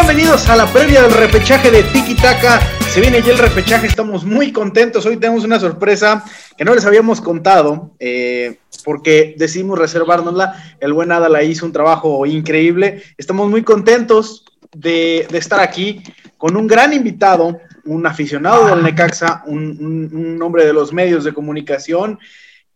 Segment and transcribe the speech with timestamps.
[0.00, 2.60] Bienvenidos, a la previa del repechaje de Tiki Taka.
[2.88, 5.04] Se viene ya el repechaje, estamos muy contentos.
[5.04, 6.24] Hoy tenemos una sorpresa
[6.56, 10.76] que no les habíamos contado eh, porque decidimos reservárnosla.
[10.78, 13.02] El buen Adala hizo un trabajo increíble.
[13.18, 16.00] Estamos muy contentos de, estar aquí
[16.36, 21.34] con un gran invitado, un aficionado del Necaxa, un, un hombre de los medios de
[21.34, 22.20] comunicación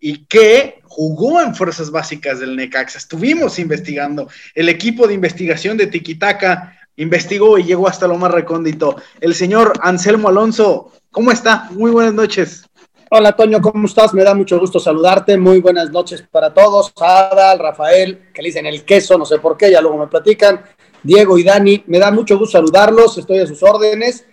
[0.01, 2.99] y que jugó en fuerzas básicas del Necaxa.
[2.99, 4.29] Estuvimos investigando.
[4.57, 8.97] El equipo de investigación de Tiquitaca investigó y llegó hasta lo más recóndito.
[9.21, 11.69] El señor Anselmo Alonso, ¿cómo está?
[11.71, 12.65] Muy buenas noches.
[13.11, 14.15] Hola, Toño, ¿cómo estás?
[14.15, 15.37] Me da mucho gusto saludarte.
[15.37, 16.93] Muy buenas noches para todos.
[16.99, 20.63] Adal, Rafael, que le dicen el queso, no sé por qué, ya luego me platican.
[21.03, 23.19] Diego y Dani, me da mucho gusto saludarlos.
[23.19, 24.25] Estoy a sus órdenes,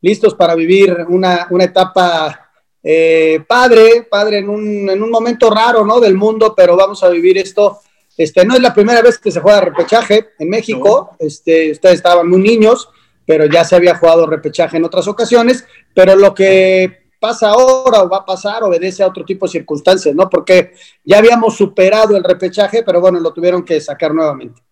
[0.00, 2.50] listos para vivir una, una etapa
[2.82, 6.00] eh, padre, padre, en un, en un momento raro, ¿no?
[6.00, 7.80] Del mundo, pero vamos a vivir esto.
[8.16, 11.16] Este, no es la primera vez que se juega repechaje en México.
[11.18, 12.88] Este, ustedes estaban muy niños,
[13.26, 15.66] pero ya se había jugado repechaje en otras ocasiones.
[15.94, 20.14] Pero lo que pasa ahora o va a pasar obedece a otro tipo de circunstancias,
[20.14, 20.28] ¿no?
[20.28, 24.62] Porque ya habíamos superado el repechaje, pero bueno, lo tuvieron que sacar nuevamente.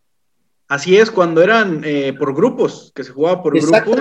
[0.69, 3.97] Así es, cuando eran eh, por grupos, que se jugaba por grupos.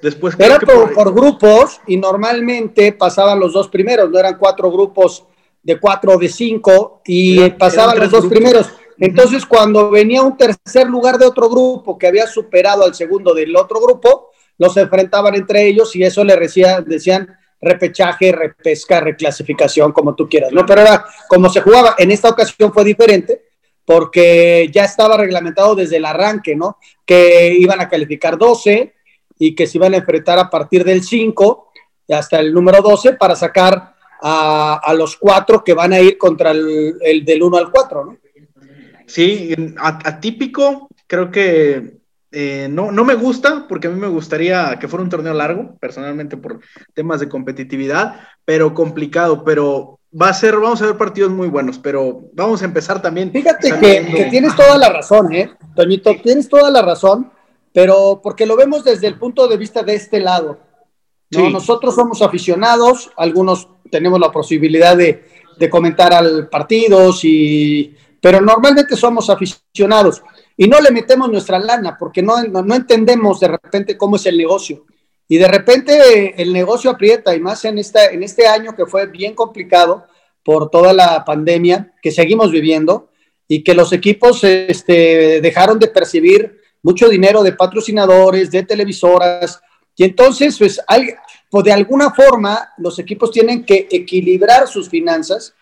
[0.00, 5.26] Después Era por, grupos y normalmente pasaban los dos primeros, no eran cuatro grupos
[5.62, 8.70] de cuatro o de cinco y pasaban los dos primeros.
[8.98, 13.54] Entonces, cuando venía un tercer lugar de otro grupo que había superado al segundo del
[13.56, 17.28] otro grupo, los enfrentaban entre ellos y eso le decía, decían
[17.60, 20.66] repechaje, repesca, reclasificación, como tú quieras, ¿no?
[20.66, 21.94] Pero era como se jugaba.
[21.98, 23.42] En esta ocasión fue diferente
[23.84, 26.78] porque ya estaba reglamentado desde el arranque, ¿no?
[27.06, 28.94] Que iban a calificar 12
[29.38, 31.72] y que se iban a enfrentar a partir del 5
[32.10, 37.24] hasta el número 12 para sacar a, los cuatro que van a ir contra el,
[37.24, 38.16] del 1 al 4, ¿no?
[39.06, 41.98] Sí, atípico, creo que
[42.30, 45.76] eh, no, no me gusta, porque a mí me gustaría que fuera un torneo largo,
[45.80, 46.60] personalmente por
[46.92, 51.78] temas de competitividad, pero complicado, pero va a ser, vamos a ver partidos muy buenos,
[51.78, 53.32] pero vamos a empezar también.
[53.32, 55.50] Fíjate que, tienes toda la razón, ¿eh?
[55.74, 57.30] Toñito, tienes toda la razón,
[57.72, 60.58] pero porque lo vemos desde el punto de vista de este lado.
[61.30, 65.24] Nosotros somos aficionados, algunos tenemos la posibilidad de,
[65.70, 70.22] comentar al partidos, y, pero normalmente somos aficionados
[70.56, 74.38] y no le metemos nuestra lana porque no, no entendemos de repente cómo es el
[74.38, 74.84] negocio.
[75.28, 79.06] Y de repente el negocio aprieta, y más en, esta, en este año que fue
[79.06, 80.06] bien complicado
[80.42, 83.10] por toda la pandemia que seguimos viviendo
[83.46, 89.60] y que los equipos este, dejaron de percibir mucho dinero de patrocinadores, de televisoras.
[89.98, 90.80] Y entonces, pues,
[91.50, 95.54] pues de alguna forma, los equipos tienen que equilibrar sus finanzas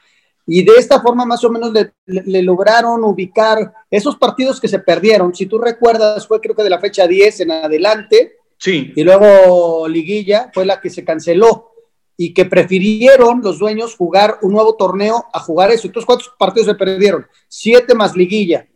[0.47, 4.79] y de esta forma más o menos le, le, lograron ubicar esos partidos que se
[4.79, 5.35] perdieron.
[5.35, 8.93] Si tú recuerdas, fue creo que de la fecha 10 en adelante, Sí.
[8.97, 11.73] Y luego Liguilla fue la que se canceló
[12.17, 15.87] y que prefirieron los dueños jugar un nuevo torneo a jugar eso.
[15.87, 17.27] Entonces, ¿cuántos partidos se perdieron?
[17.49, 18.67] Siete más Liguilla.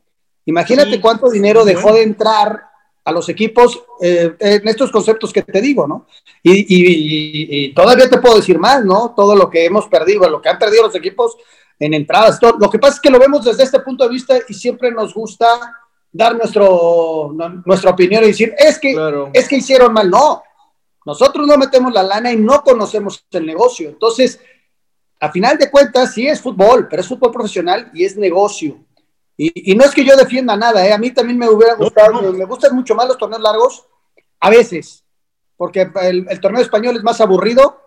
[0.45, 2.70] Imagínate cuánto dinero dejó de entrar
[3.11, 6.07] a los equipos eh, en estos conceptos que te digo, ¿no?
[6.43, 9.13] Y, todavía te puedo decir más, ¿no?
[9.15, 11.37] Todo lo que hemos perdido, lo que han perdido los equipos
[11.79, 12.41] en entradas.
[12.41, 12.57] Todo.
[12.59, 15.13] Lo que pasa es que lo vemos desde este punto de vista y siempre nos
[15.13, 15.47] gusta
[16.13, 17.35] dar nuestro,
[17.65, 18.97] nuestra opinión y decir, es que,
[19.33, 20.09] es que hicieron mal.
[20.11, 20.43] No,
[21.05, 23.89] nosotros no metemos la lana y no conocemos el negocio.
[23.89, 24.41] Entonces,
[25.21, 28.79] a final de cuentas, sí es fútbol, pero es fútbol profesional y es negocio.
[29.43, 30.93] Y, no es que yo defienda nada, ¿eh?
[30.93, 33.87] a mí también me hubiera gustado, me, gustan mucho más los torneos largos,
[34.39, 35.03] a veces,
[35.57, 37.81] porque el, el, torneo español es más aburrido,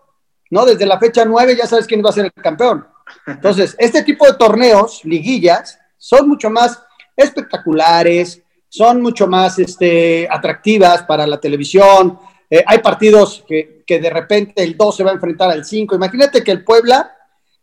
[0.50, 0.64] ¿no?
[0.66, 2.84] Desde la fecha 9 ya sabes quién va a ser el campeón.
[3.26, 6.82] Entonces, este tipo de torneos, liguillas, son mucho más
[7.16, 12.18] espectaculares, son mucho más este, atractivas para la televisión.
[12.50, 15.94] Eh, hay partidos que, de repente el 2 se va a enfrentar al 5.
[15.94, 17.16] Imagínate que el Puebla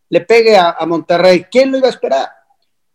[0.07, 1.45] le pegue a, Monterrey.
[1.51, 2.29] ¿Quién lo iba a esperar?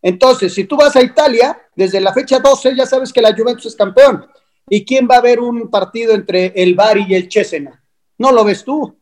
[0.03, 3.67] Entonces, si tú vas a Italia, desde la fecha 12 ya sabes que la Juventus
[3.67, 4.27] es campeón.
[4.69, 7.83] ¿Y quién va a ver un partido entre el Bari y el Chesena?
[8.19, 8.97] No lo ves tú.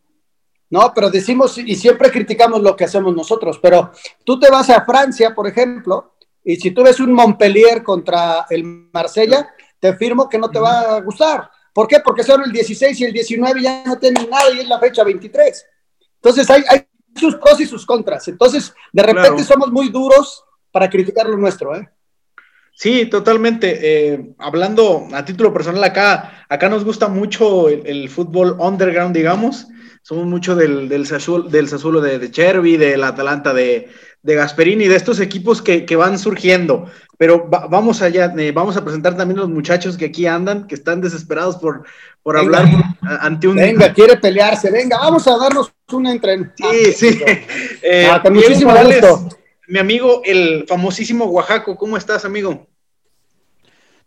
[0.71, 3.93] No, pero decimos y siempre criticamos lo que hacemos nosotros, pero
[4.25, 8.65] tú te vas a Francia, por ejemplo, y si tú ves un Montpellier contra el
[8.93, 9.49] Marsella,
[9.79, 11.51] te firmo que no te va a gustar.
[11.73, 12.01] ¿Por qué?
[12.01, 15.05] Porque son el 16 y el 19 ya no tienen nada y es la fecha
[15.05, 15.67] 23.
[16.17, 16.87] Entonces hay,
[17.17, 18.29] sus pros y sus contras.
[18.29, 20.44] Entonces, de repente somos muy duros
[20.75, 21.89] para criticar lo nuestro, ¿eh?
[22.73, 23.79] Sí, totalmente.
[23.81, 29.69] Eh, hablando a título personal, acá, acá nos gusta mucho el, fútbol underground, digamos.
[30.03, 33.89] Somos mucho del, del, Sassuolo, del de, de Chervi, del Atalanta de,
[34.21, 36.91] de Gasperini, de estos equipos que, van surgiendo.
[37.19, 40.75] Pero vamos allá, eh, vamos a presentar también a los muchachos que aquí andan, que
[40.75, 41.85] están desesperados por,
[42.21, 42.67] por hablar
[43.21, 43.55] ante un.
[43.55, 46.51] Venga, quiere pelearse, venga, vamos a darnos una entre.
[46.57, 47.21] Sí, sí.
[47.87, 49.29] Eh, ah, muchísimo gusto.
[49.67, 52.67] Mi amigo, el famosísimo Oaxaco, ¿cómo estás, amigo?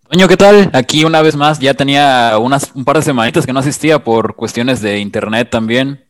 [0.07, 0.69] Toño, ¿qué tal?
[0.71, 4.35] Aquí una vez más, ya tenía unas, un par de semanitas que no asistía por
[4.35, 6.05] cuestiones de internet también.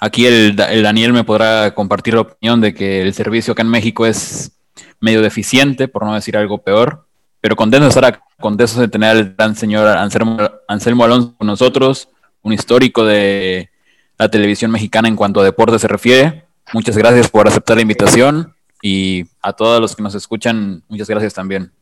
[0.00, 4.04] Aquí el, Daniel me podrá compartir la opinión de que el servicio acá en México
[4.04, 4.58] es
[5.00, 7.06] medio deficiente, por no decir algo peor.
[7.40, 11.46] Pero contento de estar acá, contento de tener al gran señor Anselmo, Anselmo Alonso con
[11.46, 12.08] nosotros,
[12.42, 13.70] un histórico de
[14.18, 16.46] la televisión mexicana en cuanto a deporte se refiere.
[16.72, 21.34] Muchas gracias por aceptar la invitación y a todos los que nos escuchan, muchas gracias
[21.34, 21.72] también.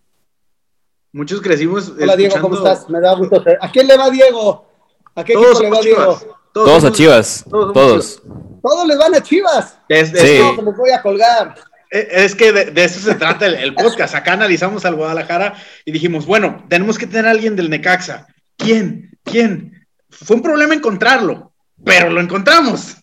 [1.13, 1.93] Muchos crecimos.
[2.01, 2.89] Hola Diego, ¿cómo estás?
[2.91, 3.43] Me da gusto.
[3.61, 4.67] ¿A quién le va Diego?
[5.15, 6.39] ¿A qué equipo le va Diego?
[6.53, 7.45] Todos, a Chivas.
[7.51, 8.23] Todos.
[8.63, 8.89] Todos.
[8.89, 9.77] les van a Chivas.
[9.89, 10.39] Es, sí.
[10.39, 11.57] no, les voy a colgar.
[11.91, 14.15] E, es que de, eso se trata el, podcast.
[14.15, 15.55] Acá analizamos al Guadalajara
[15.85, 18.29] y dijimos, bueno, tenemos que tener a alguien del Necaxa.
[18.57, 19.19] ¿Quién?
[19.25, 19.87] ¿Quién?
[20.11, 21.53] Fue un problema encontrarlo,
[21.85, 22.97] pero lo encontramos.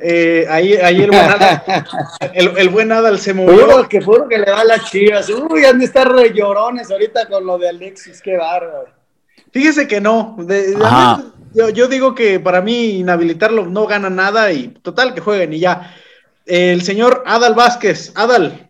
[0.00, 1.62] Eh, ahí, ahí el buen Adal,
[2.34, 3.66] el, buen Adal se movió.
[3.66, 5.28] Puro que puro que le va a las chivas.
[5.28, 8.86] Uy, han de estar re llorones ahorita con lo de Alexis, qué bárbaro.
[9.52, 10.36] Fíjese que no.
[11.54, 15.58] yo, yo, digo que para mí inhabilitarlo no gana nada y total que jueguen y
[15.58, 15.94] ya.
[16.46, 18.68] El señor Adal Vázquez, Adal.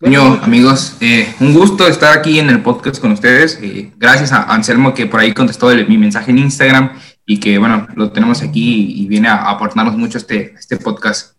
[0.00, 3.58] Bueno, amigos, eh, un gusto estar aquí en el podcast con ustedes.
[3.60, 6.92] Eh, gracias a Anselmo que por ahí contestó mi mensaje en Instagram
[7.30, 11.36] y que, bueno, lo tenemos aquí y viene a aportarnos mucho este, este podcast.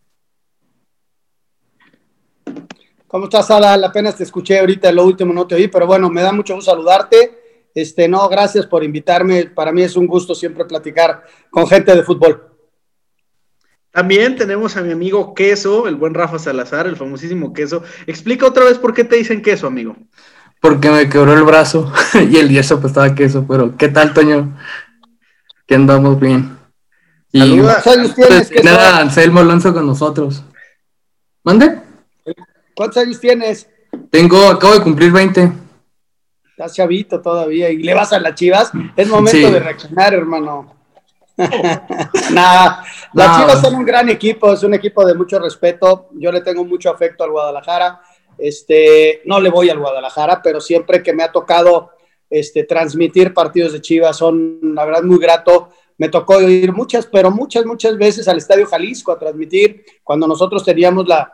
[3.08, 3.74] ¿Cómo estás, Ada?
[3.88, 6.70] Apenas te escuché ahorita, lo último no te oí, pero bueno, me da mucho gusto
[6.70, 7.72] saludarte.
[7.74, 9.48] Este, no, gracias por invitarme.
[9.48, 12.56] Para mí es un gusto siempre platicar con gente de fútbol.
[13.90, 17.82] También tenemos a mi amigo Queso, el buen Rafa Salazar, el famosísimo Queso.
[18.06, 19.96] Explica otra vez por qué te dicen queso, amigo.
[20.62, 21.92] Porque me quebró el brazo
[22.30, 24.56] y el yeso pues estaba queso, pero ¿qué tal, Toño?
[25.70, 26.58] Que andamos bien.
[27.32, 30.44] Y pues, nada, Anselmo Alonso con nosotros.
[31.44, 31.80] ¿Mande?
[32.76, 33.70] ¿Cuántos años tienes?
[34.10, 35.52] Tengo, acabo de cumplir 20.
[36.50, 38.72] Estás chavito todavía y le vas a las chivas.
[38.96, 40.76] Es momento de reaccionar, hermano.
[42.32, 42.84] Nada,
[43.14, 46.10] las chivas son un gran equipo, es un equipo de mucho respeto.
[46.14, 48.02] Yo le tengo mucho afecto al Guadalajara.
[48.40, 51.92] Este, no le voy al Guadalajara, pero siempre que me ha tocado
[52.30, 55.70] este, transmitir partidos de Chivas, son la verdad muy grato.
[55.98, 60.64] Me tocó ir muchas, pero muchas, muchas veces al Estadio Jalisco a transmitir, cuando nosotros
[60.64, 61.30] teníamos la,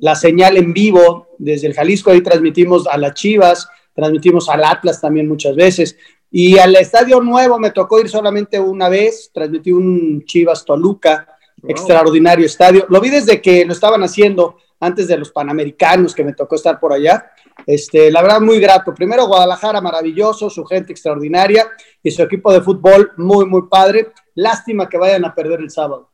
[0.00, 5.00] la, señal en vivo desde el Jalisco, ahí transmitimos a las Chivas, transmitimos al Atlas
[5.00, 5.96] también muchas veces.
[6.30, 11.26] Y al Estadio Nuevo me tocó ir solamente una vez, transmití un Chivas Toluca,
[11.66, 12.86] extraordinario estadio.
[12.88, 16.80] Lo vi desde que lo estaban haciendo antes de los Panamericanos, que me tocó estar
[16.80, 17.30] por allá.
[17.66, 18.94] Este, la verdad, muy grato.
[18.94, 21.68] Primero, Guadalajara, maravilloso, su gente extraordinaria
[22.02, 24.12] y su equipo de fútbol muy, muy padre.
[24.34, 26.10] Lástima que vayan a perder el sábado.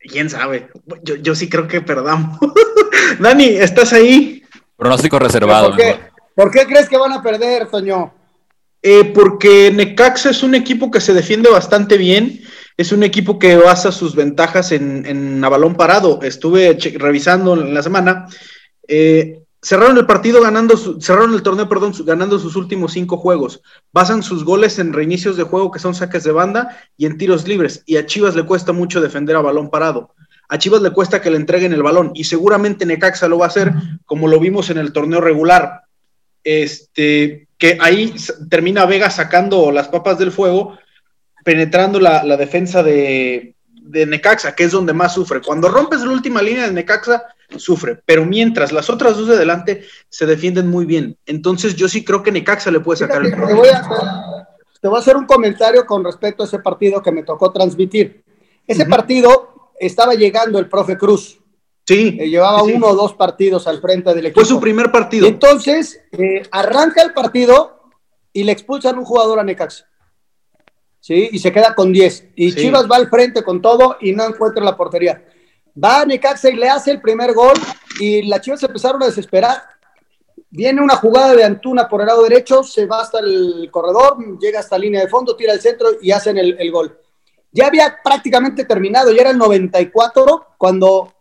[0.00, 0.68] ¿Quién sabe?
[1.02, 2.38] Yo, sí creo que perdamos.
[3.18, 4.42] Dani, ¿estás ahí?
[4.76, 5.74] Pronóstico reservado.
[6.34, 6.66] ¿Por qué?
[6.66, 8.14] crees que van a perder, Toño?
[8.80, 12.40] Eh, porque Necaxa es un equipo que se defiende bastante bien.
[12.76, 16.20] Es un equipo que basa sus ventajas en, en a balón parado.
[16.22, 18.26] Estuve revisando en la semana.
[18.86, 23.60] Eh, cerraron el partido ganando, cerraron el torneo, perdón, ganando sus últimos cinco juegos.
[23.92, 27.46] Basan sus goles en reinicios de juego que son saques de banda y en tiros
[27.46, 27.82] libres.
[27.86, 30.14] Y a Chivas le cuesta mucho defender a balón parado.
[30.48, 33.48] A Chivas le cuesta que le entreguen el balón y seguramente Necaxa lo va a
[33.48, 33.72] hacer
[34.06, 35.82] como lo vimos en el torneo regular.
[36.44, 38.14] Este, que ahí
[38.48, 40.78] termina Vega sacando las papas del fuego,
[41.44, 45.42] penetrando la, defensa de, de Necaxa, que es donde más sufre.
[45.42, 47.24] Cuando rompes la última línea de Necaxa,
[47.56, 51.16] sufre, pero mientras las otras dos de adelante se defienden muy bien.
[51.26, 54.48] Entonces yo sí creo que Necaxa le puede sacar el te voy, a,
[54.80, 58.22] te voy a hacer un comentario con respecto a ese partido que me tocó transmitir.
[58.66, 61.40] Ese partido estaba llegando el profe Cruz.
[61.86, 62.18] Sí.
[62.20, 64.40] Eh, llevaba uno o dos partidos al frente del equipo.
[64.40, 65.26] Fue su primer partido.
[65.26, 67.80] entonces eh, arranca el partido
[68.32, 69.86] y le expulsan un jugador a Necaxa.
[71.00, 71.30] ¿Sí?
[71.32, 72.32] Y se queda con 10.
[72.36, 75.24] Y Chivas va al frente con todo y no encuentra la portería.
[75.82, 77.54] Va a Necaxa y le hace el primer gol
[78.00, 79.62] y las Chivas empezaron a desesperar.
[80.50, 84.60] Viene una jugada de Antuna por el lado derecho, se va hasta el corredor, llega
[84.60, 86.98] hasta la línea de fondo, tira el centro y hacen el, gol.
[87.52, 91.12] Ya había prácticamente terminado, ya era el 94 cuando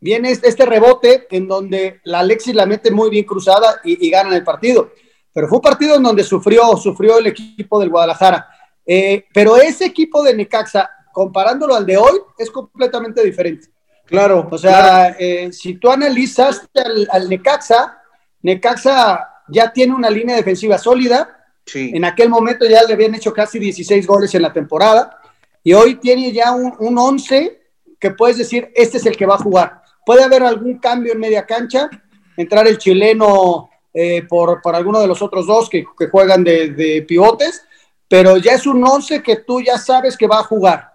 [0.00, 4.10] viene este, este rebote en donde la Alexis la mete muy bien cruzada y, y
[4.10, 4.90] ganan el partido.
[5.32, 8.48] Pero fue un partido en donde sufrió, sufrió el equipo del Guadalajara.
[8.84, 13.68] Eh, pero ese equipo de Necaxa, comparándolo al de hoy, es completamente diferente
[14.06, 14.48] Claro.
[14.50, 16.68] O sea, eh, si tú analizas
[17.10, 17.98] al, Necaxa,
[18.42, 21.38] Necaxa ya tiene una línea defensiva sólida.
[21.64, 21.92] Sí.
[21.94, 25.18] En aquel momento ya le habían hecho casi 16 goles en la temporada.
[25.64, 27.60] Y hoy tiene ya un, un 11
[28.00, 29.82] que puedes decir, este es el que va a jugar.
[30.04, 31.88] Puede haber algún cambio en media cancha,
[32.36, 37.64] entrar el chileno eh, por, por, alguno de los otros dos que, juegan de, pivotes,
[38.08, 40.91] pero ya es un 11 que tú ya sabes que va a jugar.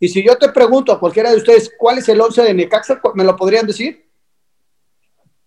[0.00, 3.00] Y si yo te pregunto a cualquiera de ustedes cuál es el 11 de Necaxa,
[3.14, 4.08] ¿me lo podrían decir?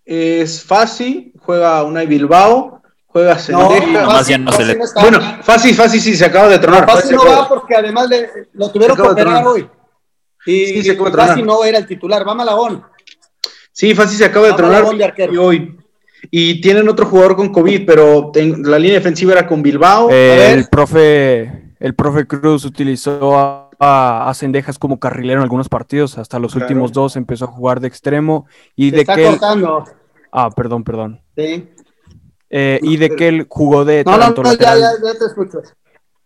[0.06, 4.04] Es fácil, juega Unai Bilbao, juega Sendeja.
[4.38, 4.52] No,
[5.02, 6.86] Bueno, fácil, fácil sí, se acaba de tronar.
[6.86, 8.08] Fácil no va porque además
[8.54, 9.68] lo tuvieron que operar hoy.
[10.46, 12.84] Y sí, fácil no era el titular, va Malagón.
[13.72, 15.80] Sí, fácil se acaba de tronar hoy.
[16.30, 20.10] Y tienen otro jugador con COVID, pero la línea defensiva era con Bilbao.
[20.12, 26.40] el profe, el profe Cruz utilizó a, a, Cendejas como carrilero en algunos partidos, hasta
[26.40, 29.38] los últimos dos empezó a jugar de extremo y de está que
[30.36, 31.22] Ah, perdón, perdón.
[31.38, 31.70] Sí.
[32.50, 35.62] Eh, y de que él jugó de no, no, no, ya, ya, ya, te escucho.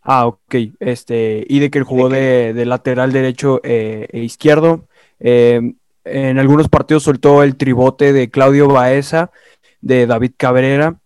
[0.02, 0.56] Ah, ok.
[0.80, 4.88] Este, y de que él jugó de, de lateral derecho eh, e izquierdo.
[5.20, 5.74] Eh,
[6.06, 9.32] en algunos partidos soltó el tribote de Claudio Baeza
[9.82, 11.00] de David Cabrera.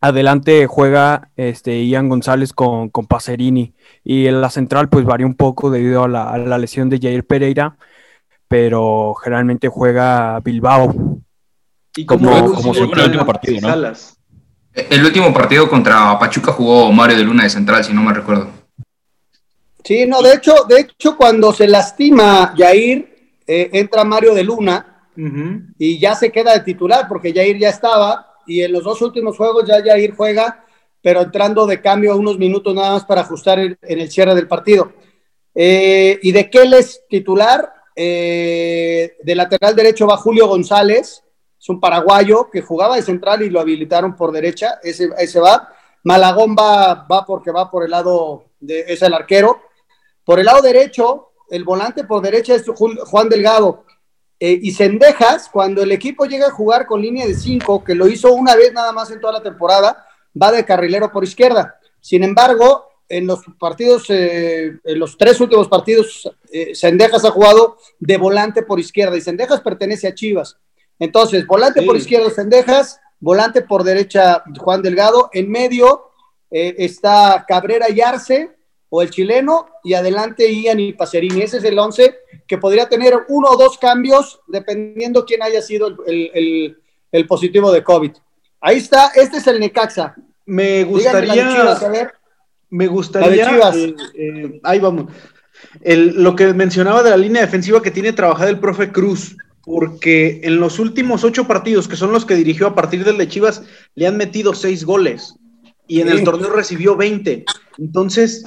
[0.00, 3.74] Adelante juega este, Ian González con, con Pacerini.
[4.04, 7.76] Y en la central, pues varía un poco debido a la, lesión de Jair Pereira,
[8.48, 10.94] pero generalmente juega Bilbao.
[11.96, 13.92] Y como, como, el último partido, ¿no?
[14.74, 18.50] El último partido contra Pachuca jugó Mario de Luna de central, si no me recuerdo.
[19.82, 25.08] Sí, no, de hecho, de hecho, cuando se lastima Jair, eh, entra Mario de Luna
[25.78, 29.36] y ya se queda de titular porque Jair ya estaba y en los dos últimos
[29.36, 30.64] juegos ya Jair juega,
[31.02, 34.48] pero entrando de cambio a unos minutos nada más para ajustar en, el cierre del
[34.48, 34.92] partido.
[35.54, 37.72] Eh, ¿Y de qué es titular?
[37.94, 41.24] Eh, de lateral derecho va Julio González,
[41.58, 45.72] es un paraguayo que jugaba de central y lo habilitaron por derecha, ese, ese va.
[46.04, 49.60] Malagón va, va porque va por el lado, de, es el arquero.
[50.24, 53.85] Por el lado derecho, el volante por derecha es Juan Delgado,
[54.38, 58.06] eh, y Cendejas, cuando el equipo llega a jugar con línea de 5, que lo
[58.06, 60.06] hizo una vez nada más en toda la temporada,
[60.40, 61.78] va de carrilero por izquierda.
[62.00, 67.78] Sin embargo, en los partidos, eh, en los tres últimos partidos, eh, Cendejas ha jugado
[67.98, 70.58] de volante por izquierda y Cendejas pertenece a Chivas.
[70.98, 76.10] Entonces, volante por izquierda Cendejas, volante por derecha Juan Delgado, en medio
[76.48, 78.56] está Cabrera y Arce,
[78.88, 81.42] o el chileno, y adelante Ian y Pacerini.
[81.42, 82.14] Ese es el 11
[82.46, 86.76] que podría tener uno o dos cambios dependiendo quién haya sido el,
[87.28, 88.12] positivo de COVID.
[88.60, 90.14] Ahí está, este es el Necaxa.
[90.44, 92.12] Me gustaría.
[92.68, 93.50] Me gustaría.
[93.74, 95.12] Eh, eh, ahí vamos.
[95.82, 100.60] lo que mencionaba de la línea defensiva que tiene trabajada el profe Cruz, porque en
[100.60, 103.62] los últimos ocho partidos, que son los que dirigió a partir del de Chivas,
[103.94, 105.34] le han metido seis goles
[105.88, 107.44] y en el torneo recibió 20.
[107.78, 108.44] Entonces,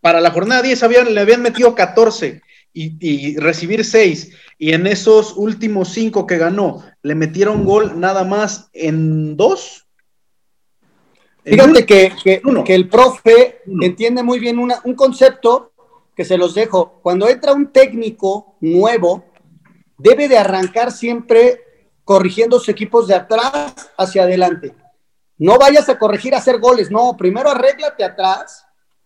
[0.00, 2.42] para la jornada 10 habían, le habían metido 14
[2.74, 4.32] y, recibir 6.
[4.58, 9.86] Y en esos últimos 5 que ganó, le metieron gol nada más en 2.
[11.44, 15.72] Fíjate que, que, el profe entiende muy bien un concepto
[16.16, 17.00] que se los dejo.
[17.02, 19.24] Cuando entra un técnico nuevo,
[19.98, 21.60] debe de arrancar siempre
[22.04, 24.74] corrigiendo sus equipos de atrás hacia adelante.
[25.38, 28.64] No vayas a corregir a hacer goles, no, primero arréglate atrás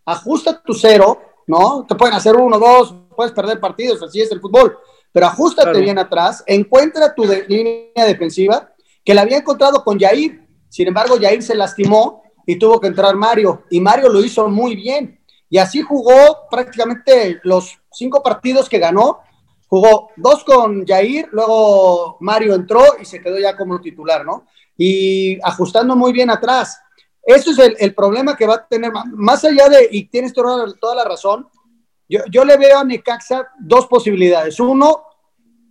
[0.09, 1.85] ajusta tu cero, ¿no?
[1.87, 4.79] Te pueden hacer uno, dos, puedes perder partidos, así es el fútbol,
[5.11, 8.73] pero ajustate bien atrás, encuentra tu línea defensiva,
[9.05, 13.17] que la había encontrado con Jair, sin embargo, Jair se lastimó y tuvo que entrar
[13.17, 15.19] Mario, y Mario lo hizo muy bien,
[15.51, 19.19] y así jugó prácticamente los cinco partidos que ganó,
[19.67, 24.47] jugó dos con Jair, luego Mario entró y se quedó ya como titular, ¿no?
[24.77, 26.81] Y ajustando muy bien atrás.
[27.25, 31.05] Eso es el, problema que va a tener, más allá de, y tienes toda, la
[31.05, 31.49] razón,
[32.09, 34.59] yo, le veo a Necaxa dos posibilidades.
[34.61, 35.03] Uno,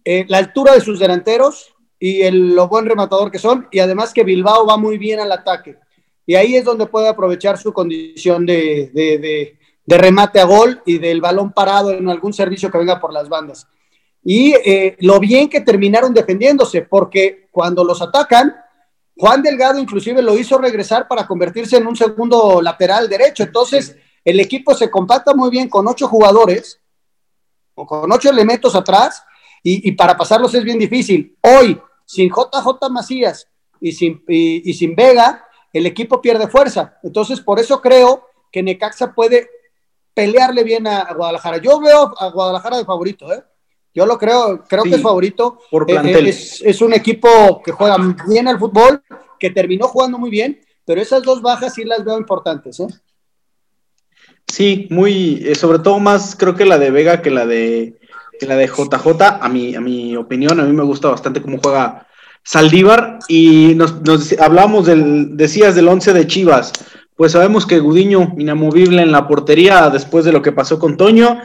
[0.06, 4.14] eh, la altura de sus delanteros y el, lo buen rematador que son, y además
[4.14, 5.78] que Bilbao va muy bien al ataque.
[6.26, 11.54] Y ahí es donde puede aprovechar su condición de, remate a gol y del balón
[11.54, 13.68] parado en algún servicio que venga por las bandas.
[14.24, 18.54] Y eh, lo bien que terminaron defendiéndose, porque cuando los atacan,
[19.16, 23.44] Juan Delgado inclusive lo hizo regresar para convertirse en un segundo lateral derecho.
[23.44, 23.96] Entonces,
[24.28, 26.82] el equipo se compacta muy bien con ocho jugadores,
[27.76, 29.24] o con ocho elementos atrás,
[29.64, 31.38] y, para pasarlos es bien difícil.
[31.42, 33.48] Hoy, sin JJ Macías
[33.80, 36.98] y sin, y, sin Vega, el equipo pierde fuerza.
[37.04, 39.50] Entonces, por eso creo que Necaxa puede
[40.14, 41.58] pelearle bien a, Guadalajara.
[41.60, 43.42] Yo veo a Guadalajara de favorito, ¿eh?
[43.94, 45.60] Yo lo creo, creo que es favorito.
[45.72, 46.28] Por eh, plantel.
[46.28, 47.96] Es, un equipo que juega
[48.28, 49.02] bien al fútbol,
[49.40, 52.88] que terminó jugando muy bien, pero esas dos bajas sí las veo importantes, ¿eh?
[54.48, 57.96] Sí, muy, eh, sobre todo más creo que la de Vega que la de
[58.42, 62.08] la de JJ, a mi, a mi opinión, a mí me gusta bastante cómo juega
[62.44, 66.72] Saldívar y nos, nos hablamos del, decías del 11 de Chivas,
[67.16, 71.42] pues sabemos que Gudiño inamovible en la portería después de lo que pasó con Toño,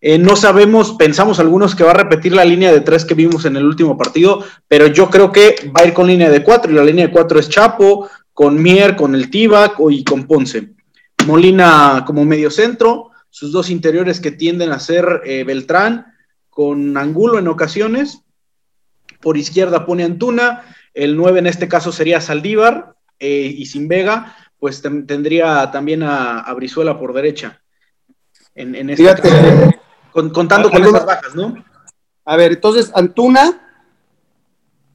[0.00, 3.44] eh, no sabemos, pensamos algunos que va a repetir la línea de tres que vimos
[3.44, 6.70] en el último partido, pero yo creo que va a ir con línea de cuatro
[6.70, 10.68] y la línea de cuatro es Chapo, con Mier, con el Tibac y con Ponce.
[11.26, 16.14] Molina como medio centro, sus dos interiores que tienden a ser eh, Beltrán,
[16.48, 18.22] con Angulo en ocasiones.
[19.20, 20.62] Por izquierda pone Antuna,
[20.94, 26.52] el 9 en este caso sería Saldívar, eh, y sin Vega, pues tendría también a,
[26.54, 27.60] Brizuela por derecha.
[28.54, 29.04] En, este
[30.12, 31.62] contando con esas bajas, ¿no?
[32.24, 33.65] A ver, entonces Antuna,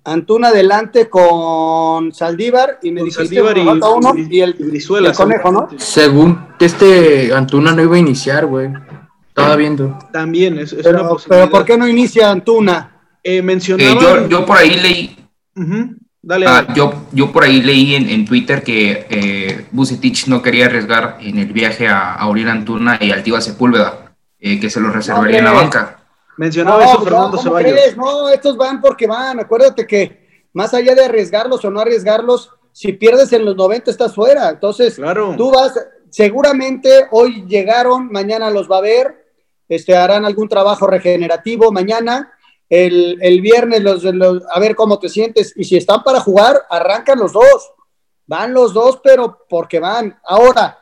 [0.03, 5.69] Antuna adelante con Saldívar y me dijiste Saldívar y, uno, y, el, Brizuela, conejo, ¿no?
[5.77, 8.69] Según este Antuna no iba a iniciar, güey.
[9.27, 9.97] Estaba viendo.
[10.11, 12.99] También es, pero, pero ¿por qué no inicia Antuna?
[13.23, 14.01] Eh, mencionaba...
[14.01, 15.17] yo, yo, por ahí leí.
[16.23, 20.67] Dale, ah, yo, yo por ahí leí en, en Twitter que eh, Bucetich no quería
[20.67, 25.39] arriesgar en el viaje a, a Antuna y Altiva Sepúlveda, eh, que se lo reservaría
[25.39, 26.00] en la banca.
[26.37, 27.97] Mencionaba eso Fernando Ceballos.
[27.97, 29.39] No, estos van porque van.
[29.39, 34.15] Acuérdate que más allá de arriesgarlos o no arriesgarlos, si pierdes en los 90 estás
[34.15, 34.49] fuera.
[34.49, 35.35] Entonces, claro.
[35.37, 35.73] tú vas,
[36.09, 39.25] seguramente hoy llegaron, mañana los va a ver,
[39.67, 42.31] este, harán algún trabajo regenerativo mañana.
[42.69, 45.53] El, el viernes, los, a ver cómo te sientes.
[45.57, 47.73] Y si están para jugar, arrancan los dos.
[48.25, 50.17] Van los dos, pero porque van.
[50.23, 50.80] Ahora,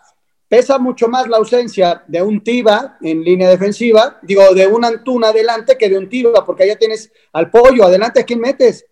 [0.50, 5.30] Pesa mucho más la ausencia de un Tiba en línea defensiva, digo, de un Antuna
[5.30, 8.84] adelante que de un Tiba, porque allá tienes al pollo, adelante, ¿a quién metes?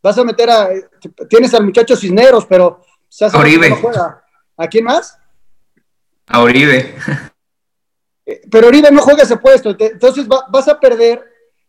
[0.00, 0.70] Vas a meter a,
[1.28, 2.80] tienes al muchacho Cisneros, pero
[3.20, 3.76] a Oribe.
[4.56, 5.18] ¿A quién más?
[6.28, 6.94] A Oribe.
[8.24, 11.24] Eh, pero Oribe no juega ese puesto, entonces vas a perder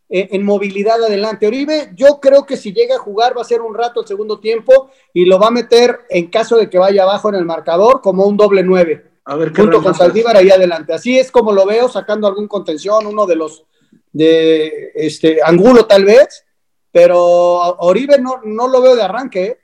[0.08, 1.46] eh, en movilidad adelante.
[1.46, 4.38] Oribe, yo creo que si llega a jugar va a ser un rato el segundo
[4.38, 8.02] tiempo y lo va a meter en caso de que vaya abajo en el marcador
[8.02, 9.11] como un doble nueve.
[9.24, 10.92] A ver, junto con Saldívar ahí adelante.
[10.92, 13.64] Así es como lo veo, sacando algún contención, uno de los
[14.12, 16.44] de este Angulo tal vez,
[16.90, 17.16] pero
[17.78, 19.44] Oribe no, no lo veo de arranque.
[19.44, 19.58] ¿eh?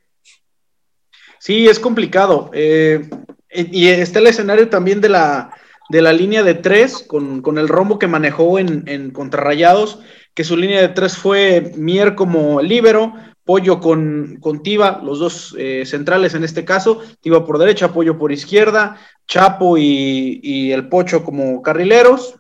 [1.39, 2.51] Sí, es complicado.
[2.53, 3.09] Eh,
[3.51, 5.55] y está el escenario también de la,
[5.89, 10.01] de la línea de tres, con, con el rombo que manejó en, en contrarrayados,
[10.35, 13.15] que su línea de tres fue Mier como líbero,
[13.49, 18.19] Pollo con, con Tiva, los dos eh, centrales en este caso, Tiva por derecha, Pollo
[18.19, 22.35] por izquierda, Chapo y, el Pocho como carrileros.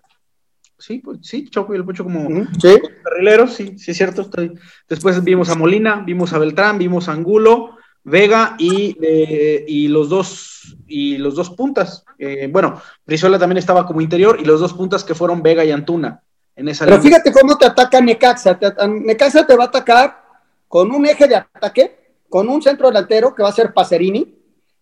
[0.76, 2.28] Sí, pues, sí, Chapo y el Pocho como,
[3.02, 4.28] carrileros, sí, sí es cierto.
[4.86, 10.10] Después vimos a Molina, vimos a Beltrán, vimos a Angulo, Vega y, eh, y los
[10.10, 12.04] dos y los dos puntas.
[12.18, 15.70] Eh, bueno, Brizuela también estaba como interior y los dos puntas que fueron Vega y
[15.70, 16.22] Antuna.
[16.54, 18.58] En esa Pero fíjate cómo te ataca Necaxa.
[18.88, 20.27] Necaxa te va a atacar
[20.68, 24.36] con un eje de ataque, con un centro delantero que va a ser Pacerini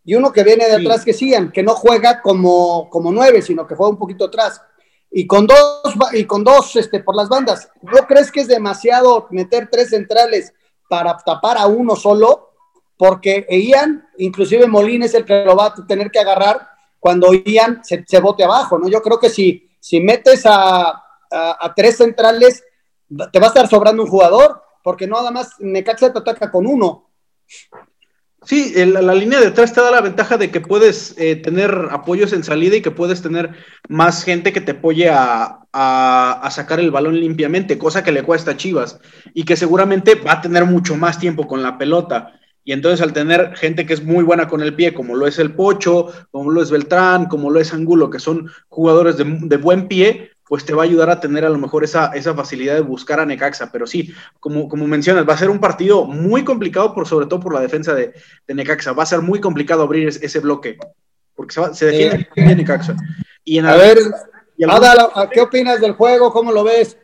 [0.04, 3.66] y uno que viene de atrás que sigan, que no juega como, como nueve, sino
[3.66, 4.60] que juega un poquito atrás.
[5.10, 7.70] Y con dos, y con dos este, por las bandas.
[7.82, 10.52] ¿No crees que es demasiado meter tres centrales
[10.88, 12.50] para tapar a uno solo?
[12.96, 16.68] Porque Ian, inclusive Molina es el que lo va a tener que agarrar
[17.00, 18.88] cuando Ian se, se bote abajo, ¿no?
[18.88, 22.64] Yo creo que si, si metes a, a tres centrales,
[23.32, 27.10] te va a estar sobrando un jugador porque nada más Necaxa te ataca con uno.
[28.44, 32.32] Sí, la, línea de atrás te da la ventaja de que puedes eh, tener apoyos
[32.32, 33.50] en salida y que puedes tener
[33.88, 35.66] más gente que te apoye a,
[36.50, 39.00] sacar el balón limpiamente, cosa que le cuesta a Chivas
[39.34, 42.38] y que seguramente va a tener mucho más tiempo con la pelota.
[42.62, 45.40] Y entonces al tener gente que es muy buena con el pie, como lo es
[45.40, 49.88] el Pocho, como lo es Beltrán, como lo es Angulo, que son jugadores de buen
[49.88, 52.80] pie, pues te va a ayudar a tener a lo mejor esa, esa facilidad de
[52.80, 53.70] buscar a Necaxa.
[53.72, 57.40] Pero sí, como, como mencionas, va a ser un partido muy complicado, por, sobre todo
[57.40, 58.14] por la defensa de,
[58.46, 58.92] Necaxa.
[58.92, 60.78] Va a ser muy complicado abrir ese, bloque,
[61.34, 62.96] porque se, se defiende bien Necaxa.
[63.44, 63.98] Y en a ver,
[65.32, 66.32] ¿qué opinas del juego?
[66.32, 66.96] ¿Cómo lo ves?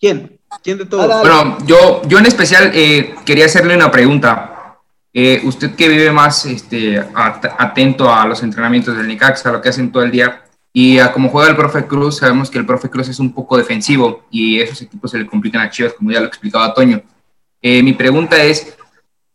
[0.00, 0.40] ¿Quién?
[0.62, 1.06] ¿Quién de todos?
[1.20, 4.78] Bueno, yo, yo en especial eh, quería hacerle una pregunta.
[5.12, 9.68] Eh, usted que vive más este, atento a los entrenamientos del Necaxa, a lo que
[9.68, 10.42] hacen todo el día,
[10.72, 14.24] y como juega el profe Cruz, sabemos que el profe Cruz es un poco defensivo
[14.30, 17.02] y esos equipos se le complican a Chivas, como ya lo explicaba Toño.
[17.60, 18.74] Eh, mi pregunta es,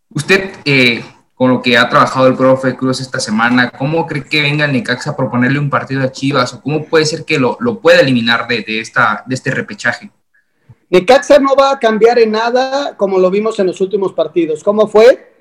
[0.10, 1.04] ¿usted eh,
[1.38, 4.72] con lo que ha trabajado el profe Cruz esta semana, ¿cómo cree que venga el
[4.72, 8.00] Necaxa a proponerle un partido a Chivas o cómo puede ser que lo, lo pueda
[8.00, 10.10] eliminar de, de, esta, de este repechaje?
[10.90, 14.64] Necaxa no va a cambiar en nada como lo vimos en los últimos partidos.
[14.64, 15.32] ¿Cómo fue?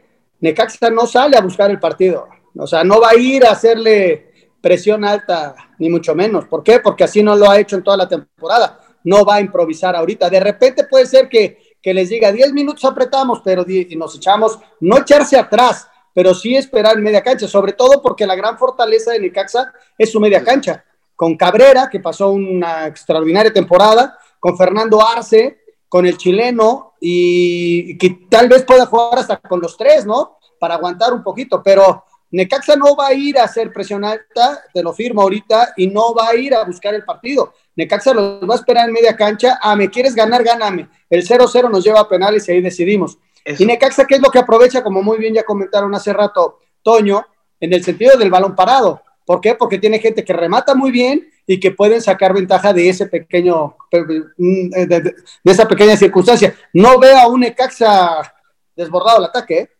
[0.40, 2.28] Necaxa no sale a buscar el partido.
[2.58, 4.25] O sea, no va a ir a hacerle
[4.66, 6.46] presión alta, ni mucho menos.
[6.46, 6.80] ¿Por qué?
[6.80, 8.80] Porque así no lo ha hecho en toda la temporada.
[9.04, 10.28] No va a improvisar ahorita.
[10.28, 14.98] De repente puede ser que, les diga 10 minutos apretamos, pero y nos echamos, no
[14.98, 19.20] echarse atrás, pero sí esperar en media cancha, sobre todo porque la gran fortaleza de
[19.20, 20.84] Necaxa es su media cancha.
[21.14, 28.26] Con Cabrera, que pasó una extraordinaria temporada, con Fernando Arce, con el chileno, y que
[28.28, 30.38] tal vez pueda jugar hasta con los tres, ¿no?
[30.58, 34.82] Para aguantar un poquito, pero Necaxa no va a ir a hacer presión alta, te
[34.82, 37.54] lo firmo ahorita, y no va a ir a buscar el partido.
[37.76, 39.58] Necaxa los va a esperar en media cancha.
[39.62, 40.88] Ah, me quieres ganar, gáname.
[41.08, 43.18] El 0-0 nos lleva a penales y ahí decidimos.
[43.44, 44.82] Y Necaxa, ¿qué es lo que aprovecha?
[44.82, 47.24] Como muy bien ya comentaron hace rato, Toño,
[47.60, 49.02] en el sentido del balón parado.
[49.24, 49.54] ¿Por qué?
[49.54, 53.76] Porque tiene gente que remata muy bien y que pueden sacar ventaja de ese pequeño,
[53.90, 56.54] de, esa pequeña circunstancia.
[56.72, 58.34] No veo a un Necaxa
[58.74, 59.70] desbordado el ataque, ¿eh?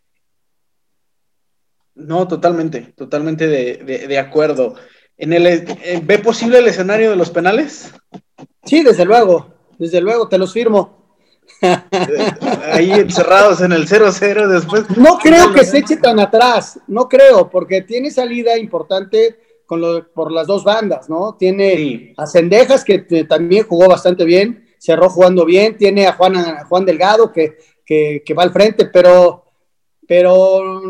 [1.97, 4.75] No, totalmente, totalmente de, acuerdo.
[5.17, 7.93] ¿En el, eh, ¿Ve posible el escenario de los penales?
[8.65, 11.17] Sí, desde luego, desde luego, te los firmo.
[12.73, 14.85] Ahí encerrados en el 0-0 después.
[14.97, 20.07] No creo que se eche tan atrás, no creo, porque tiene salida importante con lo,
[20.13, 21.37] por las dos bandas, ¿no?
[21.39, 26.35] Tiene a Cendejas, que también jugó bastante bien, cerró jugando bien, tiene a Juan,
[26.69, 29.45] Juan Delgado, que, que, va al frente, pero,
[30.07, 30.83] pero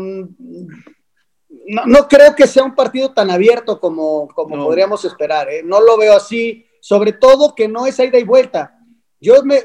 [1.67, 5.49] no, creo que sea un partido tan abierto como, como podríamos esperar.
[5.49, 5.61] ¿eh?
[5.63, 8.79] No lo veo así, sobre todo que no es ida y vuelta.
[9.19, 9.61] Yo me,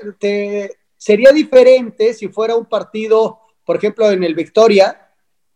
[0.96, 5.10] sería diferente si fuera un partido, por ejemplo, en el Victoria,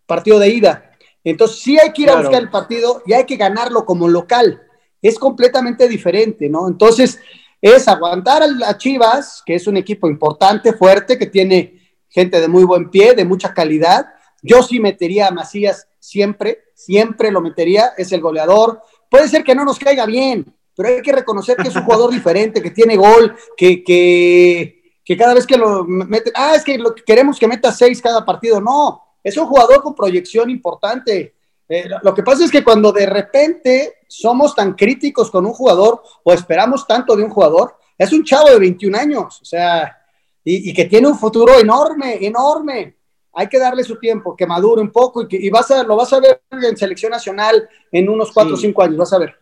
[0.07, 0.93] partido de ida.
[1.25, 4.63] Entonces sí hay que ir a buscar el partido y hay que ganarlo como local.
[5.03, 6.69] Es completamente diferente, ¿no?
[6.69, 7.19] Entonces
[7.61, 12.63] es aguantar a Chivas, que es un equipo importante, fuerte, que tiene gente de muy
[12.63, 14.07] buen pie, de mucha calidad.
[14.43, 18.81] Yo sí metería a Macías siempre, siempre lo metería, es el goleador.
[19.11, 22.11] Puede ser que no nos caiga bien, pero hay que reconocer que es un jugador
[22.11, 26.95] diferente, que tiene gol, que, que, cada vez que lo mete, ah, es que lo,
[26.95, 28.61] queremos que meta seis cada partido.
[28.61, 31.35] No, es un jugador con proyección importante.
[31.69, 36.01] Eh, lo que pasa es que cuando de repente somos tan críticos con un jugador
[36.23, 39.97] o esperamos tanto de un jugador, es un chavo de 21 años, o sea,
[40.45, 42.97] y que tiene un futuro enorme, enorme
[43.37, 45.95] hay que darle su tiempo, que madure un poco y, que, y vas a, lo
[45.95, 49.37] vas a ver en selección nacional en unos cuatro o cinco años, vas a ver.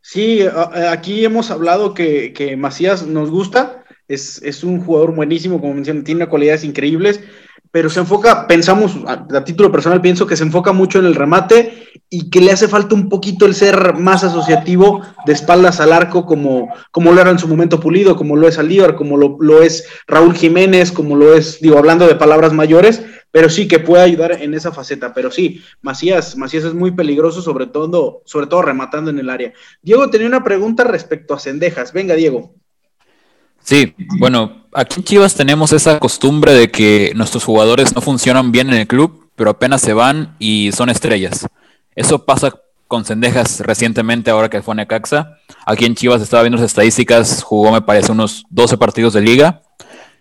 [0.00, 0.46] Sí,
[0.88, 6.02] aquí hemos hablado que, que Macías nos gusta, es, es, un jugador buenísimo, como mencioné,
[6.02, 7.20] tiene cualidades increíbles,
[7.74, 11.88] pero se enfoca, pensamos, a, título personal pienso que se enfoca mucho en el remate
[12.08, 16.24] y que le hace falta un poquito el ser más asociativo de espaldas al arco
[16.24, 19.60] como, como lo era en su momento Pulido, como lo es Alíbar, como lo, lo
[19.60, 23.02] es Raúl Jiménez, como lo es, digo, hablando de palabras mayores,
[23.34, 25.12] pero sí que puede ayudar en esa faceta.
[25.12, 29.52] Pero sí, Macías, Macías es muy peligroso, sobre todo, sobre todo rematando en el área.
[29.82, 31.92] Diego tenía una pregunta respecto a Cendejas.
[31.92, 32.54] Venga, Diego.
[33.60, 38.68] Sí, bueno, aquí en Chivas tenemos esa costumbre de que nuestros jugadores no funcionan bien
[38.68, 41.44] en el club, pero apenas se van y son estrellas.
[41.96, 42.54] Eso pasa
[42.86, 45.38] con Cendejas recientemente, ahora que fue a Necaxa.
[45.66, 49.62] Aquí en Chivas estaba viendo las estadísticas, jugó me parece unos 12 partidos de liga,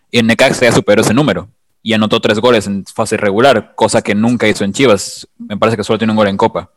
[0.10, 1.48] y en Necaxa ya superó ese número
[1.84, 5.28] y anotó tres goles en fase regular, cosa que nunca hizo en Chivas.
[5.38, 6.72] Me parece que solo tiene un gol en Copa.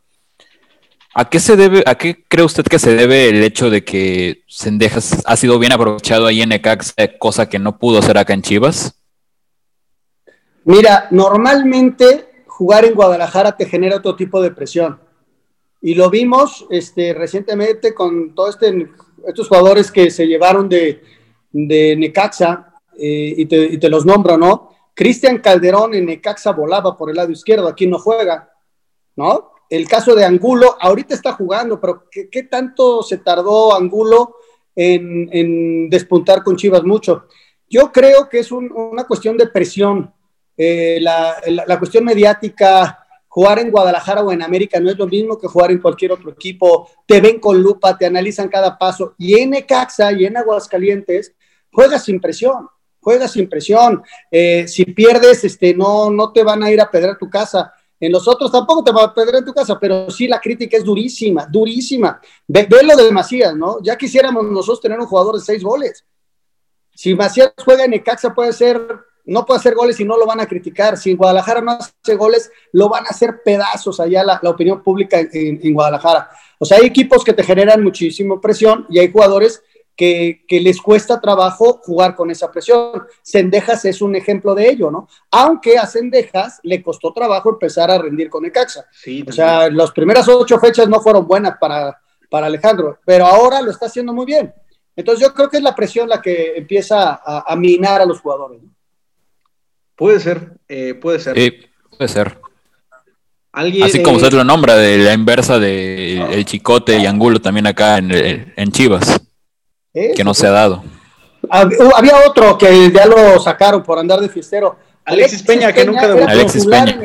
[1.15, 4.43] ¿A qué se debe, a qué cree usted que se debe el hecho de que
[4.49, 8.43] Sendejas ha sido bien aprovechado ahí en Necaxa, cosa que no pudo hacer acá en
[8.43, 9.01] Chivas?
[10.65, 15.01] Mira, normalmente jugar en Guadalajara te genera otro tipo de presión.
[15.81, 18.89] Y lo vimos este, recientemente con todos este,
[19.27, 21.01] estos jugadores que se llevaron de,
[21.53, 24.76] Necaxa, eh, y, te, y te los nombro, ¿no?
[24.97, 28.51] Cristian Calderón en Necaxa volaba por el lado izquierdo, aquí no juega,
[29.15, 29.53] ¿no?
[29.69, 34.37] El caso de Angulo, ahorita está jugando, pero ¿qué, tanto se tardó Angulo
[34.75, 37.27] en, despuntar con Chivas mucho?
[37.69, 40.15] Yo creo que es una cuestión de presión.
[40.57, 45.49] Eh, la, cuestión mediática, jugar en Guadalajara o en América no es lo mismo que
[45.49, 46.89] jugar en cualquier otro equipo.
[47.05, 49.15] Te ven con lupa, te analizan cada paso.
[49.19, 51.35] Y en Necaxa y en Aguascalientes
[51.71, 52.69] juegas sin presión
[53.07, 54.03] juegas sin presión.
[54.29, 57.73] Eh, si pierdes, este, no, no te van a ir a pedrar tu casa.
[58.01, 60.77] En los otros tampoco te van a pedrar en tu casa, pero sí la crítica
[60.77, 62.21] es durísima, durísima.
[62.49, 63.81] Ve, lo de Macías, ¿no?
[63.81, 66.05] Ya quisiéramos nosotros tener un jugador de seis goles.
[66.97, 68.83] Si Macías juega en Necaxa puede ser
[69.27, 70.97] no puede hacer goles y no lo van a criticar.
[70.97, 75.19] Si en Guadalajara no hace goles, lo van a hacer pedazos allá la, opinión pública
[75.21, 76.31] en, Guadalajara.
[76.61, 79.63] O sea, hay equipos que te generan muchísima presión y hay jugadores
[79.97, 83.03] que, les cuesta trabajo jugar con esa presión.
[83.23, 85.09] Sendejas es un ejemplo de ello, ¿no?
[85.31, 88.87] Aunque a Sendejas le costó trabajo empezar a rendir con Necaxa.
[88.93, 93.63] Sí, o sea, las primeras ocho fechas no fueron buenas para, para Alejandro, pero ahora
[93.63, 94.53] lo está haciendo muy bien.
[94.95, 98.21] Entonces yo creo que es la presión la que empieza a, a minar a los
[98.21, 98.63] jugadores.
[98.63, 98.71] ¿no?
[99.95, 101.37] Puede ser, eh, puede ser.
[101.37, 101.53] Sí,
[101.97, 102.39] puede ser.
[103.53, 107.97] Así como usted lo nombra, de la inversa de el Chicote y Angulo también acá
[107.97, 109.19] en, en Chivas,
[110.15, 110.85] que no se ha dado.
[111.43, 114.77] Uh, había otro que ya lo sacaron por andar de fiestero.
[115.05, 116.29] Alexis, Peña, que nunca debutó.
[116.29, 116.99] Alexis Peña.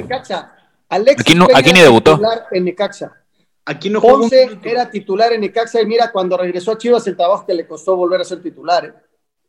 [0.90, 2.20] aquí, no, aquí ni debutó.
[2.52, 3.14] En Necaxa.
[3.64, 7.16] Aquí no jugó Ponce era titular en Necaxa y mira, cuando regresó a Chivas el
[7.16, 8.86] trabajo que le costó volver a ser titular.
[8.86, 8.94] ¿eh?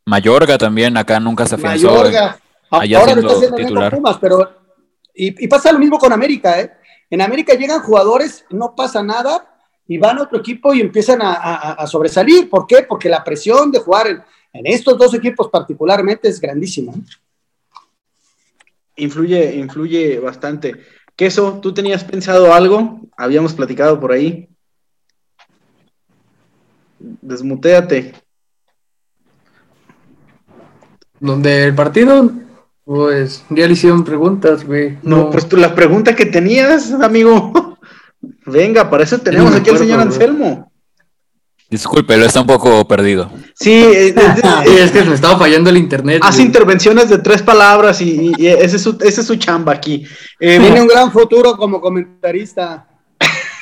[0.05, 1.87] Mayorga también, acá nunca se afianzó.
[1.87, 2.37] Mayorga.
[2.69, 3.95] Ahora lo está haciendo titular.
[3.95, 4.63] Pumas, pero
[5.13, 6.71] y, pasa lo mismo con América, ¿eh?
[7.09, 9.52] En América llegan jugadores, no pasa nada,
[9.87, 12.49] y van a otro equipo y empiezan a, sobresalir.
[12.49, 12.85] ¿Por qué?
[12.87, 16.93] Porque la presión de jugar en, estos dos equipos particularmente es grandísima.
[18.95, 20.75] Influye, influye bastante.
[21.15, 23.01] Queso, ¿tú tenías pensado algo?
[23.17, 24.47] Habíamos platicado por ahí.
[26.99, 28.13] Desmuteate.
[31.19, 32.31] Donde el partido
[32.85, 34.97] pues ya le hicieron preguntas, güey.
[35.03, 37.53] No, pues tú la pregunta que tenías, amigo.
[38.45, 40.71] Venga, para eso tenemos aquí al señor Anselmo.
[41.69, 43.31] Disculpe, lo está un poco perdido.
[43.55, 46.21] Sí, es, que me estaba fallando el internet.
[46.23, 50.05] Hace intervenciones de tres palabras y, ese, es su, ese, es su, chamba aquí.
[50.39, 52.87] Eh, Tiene un gran futuro como comentarista.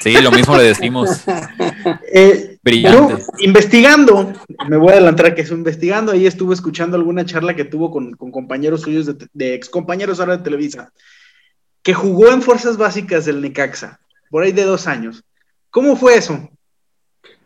[0.01, 1.09] Sí, lo mismo le decimos.
[2.13, 3.23] Eh, Brillante.
[3.39, 4.33] investigando,
[4.67, 8.13] me voy a adelantar que es investigando, ahí estuve escuchando alguna charla que tuvo con,
[8.13, 10.91] compañeros suyos, de, de ex compañeros ahora de Televisa,
[11.81, 13.99] que jugó en Fuerzas Básicas del Necaxa,
[14.31, 15.23] por ahí de dos años.
[15.69, 16.49] ¿Cómo fue eso?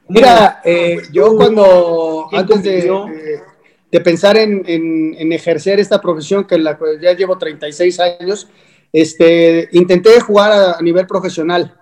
[0.08, 3.42] Mira, eh, yo cuando, antes de,
[3.92, 8.48] de, pensar en, en, ejercer esta profesión, que la, ya llevo 36 años,
[8.94, 11.76] este, intenté jugar a nivel profesional.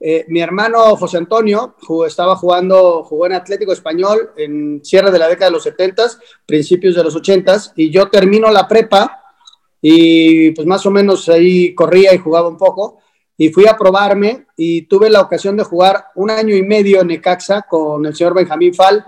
[0.00, 1.74] Eh, mi hermano José Antonio
[2.06, 6.04] estaba jugando, jugó en Atlético Español en cierre de la década de los 70,
[6.46, 9.20] principios de los 80 y yo termino la prepa
[9.82, 13.00] y pues más o menos ahí corría y jugaba un poco
[13.40, 17.06] y fui a probarme y tuve la ocasión de jugar un año y medio en
[17.06, 19.06] Necaxa con el señor Benjamín Fal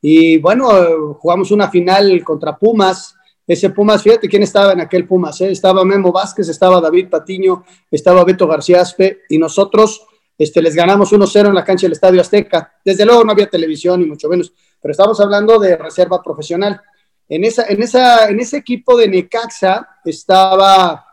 [0.00, 3.14] y bueno, jugamos una final contra Pumas.
[3.46, 5.50] Ese Pumas, fíjate quién estaba en aquel Pumas, ¿eh?
[5.50, 10.06] estaba Memo Vázquez, estaba David Patiño, estaba Beto García Aspe y nosotros
[10.38, 12.74] este, les ganamos 1-0 en la cancha del Estadio Azteca.
[12.82, 16.80] Desde luego no había televisión, ni mucho menos, pero estamos hablando de reserva profesional.
[17.28, 21.06] En, esa, en, esa, en ese equipo de Necaxa estaba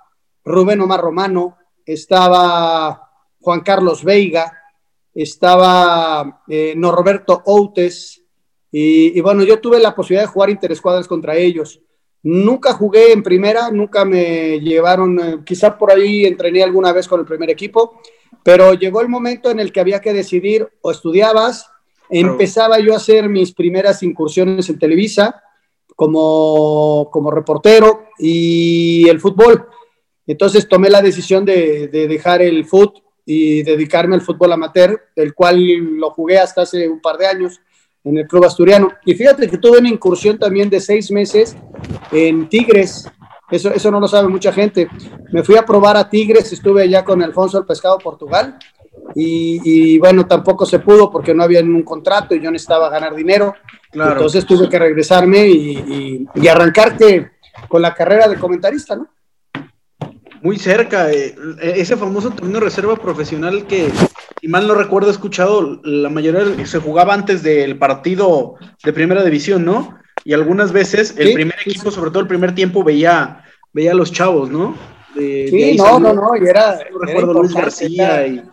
[0.45, 4.51] Rubén Omar Romano, estaba Juan Carlos Veiga,
[5.13, 8.25] estaba eh, Norberto Outes,
[8.77, 11.79] y, bueno, yo tuve la posibilidad de jugar interescuadras contra ellos.
[12.23, 17.21] Nunca jugué en primera, nunca me llevaron, eh, quizá por ahí entrené alguna vez con
[17.21, 18.01] el primer equipo,
[18.43, 21.71] pero llegó el momento en el que había que decidir o estudiabas,
[22.09, 25.41] empezaba yo a hacer mis primeras incursiones en Televisa
[25.95, 29.69] como, como reportero y el fútbol.
[30.27, 35.59] Entonces tomé la decisión de, dejar el fútbol y dedicarme al fútbol amateur, el cual
[35.97, 37.59] lo jugué hasta hace un par de años
[38.03, 38.89] en el club asturiano.
[39.05, 41.55] Y fíjate que tuve una incursión también de seis meses
[42.11, 43.09] en Tigres,
[43.49, 44.87] eso, eso no lo sabe mucha gente.
[45.31, 48.57] Me fui a probar a Tigres, estuve allá con Alfonso el Pescado Portugal.
[49.13, 53.53] Y, bueno, tampoco se pudo porque no había ningún contrato y yo necesitaba ganar dinero.
[53.93, 56.97] Entonces tuve que regresarme y, y, arrancar
[57.69, 59.07] con la carrera de comentarista, ¿no?
[60.45, 63.89] Muy cerca, eh, ese famoso torneo reserva profesional que,
[64.39, 68.53] si mal no recuerdo, he escuchado, la mayoría se jugaba antes del partido
[68.83, 69.97] de primera división, ¿no?
[70.23, 74.11] y algunas veces el primer equipo, sobre todo el primer tiempo, veía, veía a los
[74.11, 74.77] chavos, ¿no?
[75.15, 76.79] sí, no, no, no, y era.
[77.01, 78.43] recuerdo Luis García y.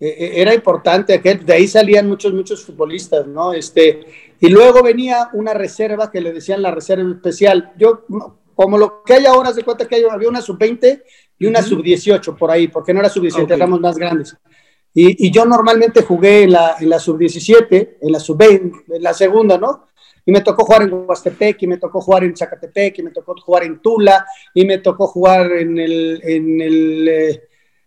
[0.00, 3.52] E, e, era importante aquel, de ahí salían muchos, muchos futbolistas, ¿no?
[3.52, 4.06] Este,
[4.40, 7.72] y luego venía una reserva que le decían la reserva especial.
[7.76, 8.06] Yo,
[8.58, 11.04] como lo que hay ahora, se cuenta que había una sub-20
[11.38, 14.36] y una sub-18 por ahí, porque no era sub-17, éramos más grandes.
[14.92, 19.14] Y, y, yo normalmente jugué en la, en la sub-17, en la sub-20, en la
[19.14, 19.86] segunda, ¿no?
[20.26, 23.36] y me tocó jugar en Huastepec, y me tocó jugar en Zacatepec, y me tocó
[23.40, 27.42] jugar en Tula, y me tocó jugar en, el, en, el, eh,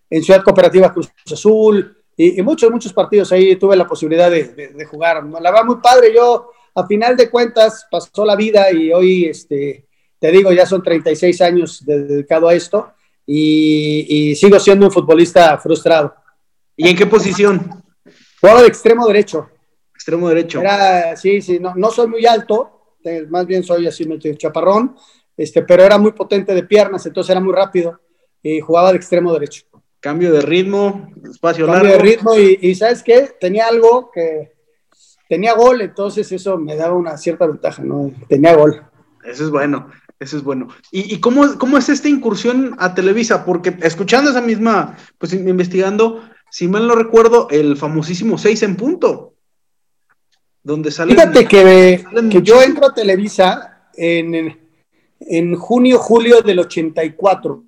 [0.09, 4.85] en Ciudad Cooperativa Cruz Azul, y, muchos, muchos partidos ahí tuve la posibilidad de, de,
[4.85, 5.21] jugar.
[5.25, 6.13] La verdad, muy padre.
[6.15, 9.85] Yo, a final de cuentas, pasó la vida y hoy este,
[10.21, 12.93] te digo, ya son 36 años dedicado a esto
[13.25, 16.13] y, sigo siendo un futbolista frustrado.
[16.77, 17.83] ¿Y en qué posición?
[18.39, 19.49] Juego de extremo derecho.
[19.95, 20.61] Extremo derecho.
[21.15, 22.97] sí, sí, no, no soy muy alto,
[23.29, 24.95] más bien soy así medio chaparrón,
[25.35, 27.99] este, pero era muy potente de piernas, entonces era muy rápido
[28.43, 29.63] y jugaba de extremo derecho.
[29.99, 33.31] Cambio de ritmo, espacio Cambio de ritmo y, y, ¿sabes qué?
[33.39, 34.51] Tenía algo que
[35.27, 38.11] tenía gol, entonces eso me daba una cierta ventaja, ¿no?
[38.29, 38.83] Tenía gol.
[39.23, 39.89] Eso es bueno.
[40.21, 40.67] Eso es bueno.
[40.91, 43.43] ¿Y, cómo, cómo, es esta incursión a Televisa?
[43.43, 49.33] Porque escuchando esa misma, pues investigando, si mal no recuerdo, el famosísimo 6 en punto.
[50.61, 51.15] Donde sale.
[51.15, 54.59] Fíjate que, que yo entro a Televisa en,
[55.21, 57.63] en junio, julio del 84.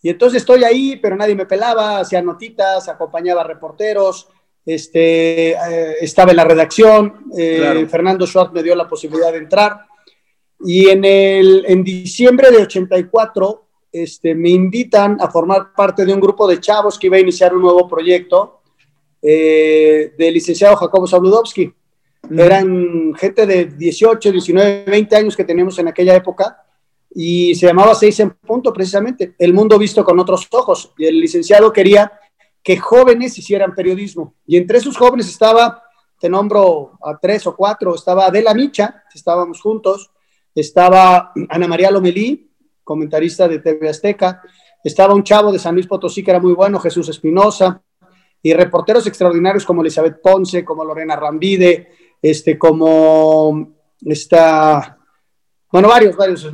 [0.00, 4.28] Y entonces estoy ahí, pero nadie me pelaba, hacía notitas, acompañaba a reporteros,
[4.64, 9.84] este, eh, estaba en la redacción, eh, Fernando Schwartz me dio la posibilidad de entrar
[10.64, 16.20] y en, el, en diciembre de 84 este, me invitan a formar parte de un
[16.20, 18.62] grupo de chavos que iba a iniciar un nuevo proyecto
[19.20, 21.72] eh, del licenciado Jacobo Sabludowski.
[22.30, 26.64] Eran gente de 18, 19, 20 años que teníamos en aquella época
[27.14, 30.92] y se llamaba Seis en Punto precisamente, el mundo visto con otros ojos.
[30.96, 32.10] Y el licenciado quería
[32.62, 34.34] que jóvenes hicieran periodismo.
[34.46, 35.82] Y entre esos jóvenes estaba,
[36.18, 40.10] te nombro a tres o cuatro, estaba Adela Micha, estábamos juntos,
[40.54, 42.50] estaba Ana María Lomelí,
[42.82, 44.42] comentarista de TV Azteca,
[44.82, 47.82] estaba un chavo de San Luis Potosí que era muy bueno, Jesús Espinosa,
[48.42, 51.88] y reporteros extraordinarios como Elizabeth Ponce, como Lorena Rambide,
[52.20, 54.98] este, como está,
[55.72, 56.50] bueno, varios, varios.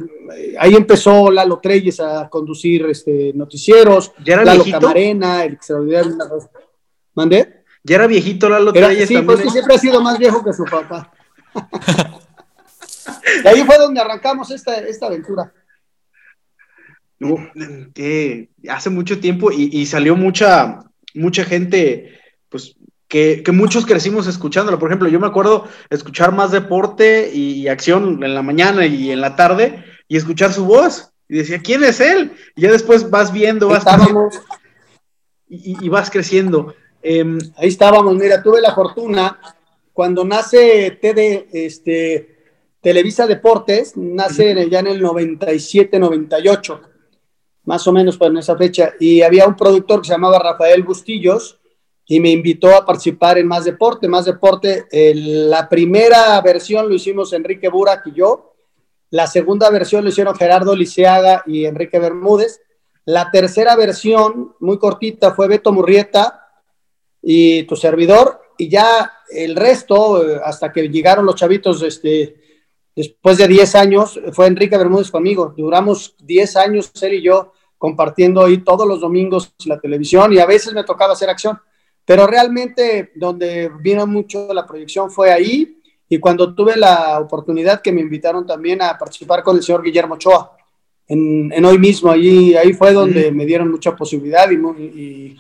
[0.58, 6.16] Ahí empezó Lalo Treyes a conducir este, noticieros, ¿Ya era Lalo Camarena, el extraordinario.
[7.14, 7.64] ¿Mandé?
[7.82, 9.08] Ya era viejito Lalo Treyes.
[9.08, 9.50] Sí, pues ¿eh?
[9.50, 11.12] siempre ha sido más viejo que su papá.
[13.44, 15.52] Y ahí fue donde arrancamos esta, esta aventura.
[17.94, 20.80] que hace mucho tiempo y, salió mucha,
[21.14, 22.76] mucha gente, pues,
[23.08, 24.78] que, muchos crecimos escuchándolo.
[24.78, 29.20] Por ejemplo, yo me acuerdo escuchar más deporte y, acción en la mañana y en
[29.20, 31.12] la tarde y escuchar su voz.
[31.28, 32.32] Y decía, ¿quién es él?
[32.56, 33.84] Y ya después vas viendo, vas
[35.48, 36.74] y, vas creciendo.
[37.02, 39.38] Em, ahí estábamos, mira, tuve la fortuna
[39.92, 42.39] cuando nace TD, este,
[42.80, 46.80] Televisa Deportes nace ya en el 97, 98,
[47.64, 51.60] más o menos en esa fecha, y había un productor que se llamaba Rafael Bustillos
[52.06, 54.08] y me invitó a participar en Más Deporte.
[54.08, 58.54] Más Deporte, la primera versión lo hicimos Enrique Burak y yo,
[59.10, 62.62] la segunda versión lo hicieron Gerardo Liceaga y Enrique Bermúdez,
[63.04, 66.48] la tercera versión, muy cortita, fue Beto Murrieta
[67.20, 72.39] y tu servidor, y ya el resto, eh, hasta que llegaron los chavitos, este,
[72.94, 75.54] Después de 10 años, fue Enrique Bermúdez conmigo.
[75.56, 80.46] Duramos 10 años, él y yo, compartiendo ahí todos los domingos la televisión y a
[80.46, 81.58] veces me tocaba hacer acción.
[82.04, 87.92] Pero realmente donde vino mucho la proyección fue ahí y cuando tuve la oportunidad que
[87.92, 90.56] me invitaron también a participar con el señor Guillermo Ochoa,
[91.06, 95.36] en, hoy mismo, ahí, ahí fue donde me dieron mucha posibilidad y, y,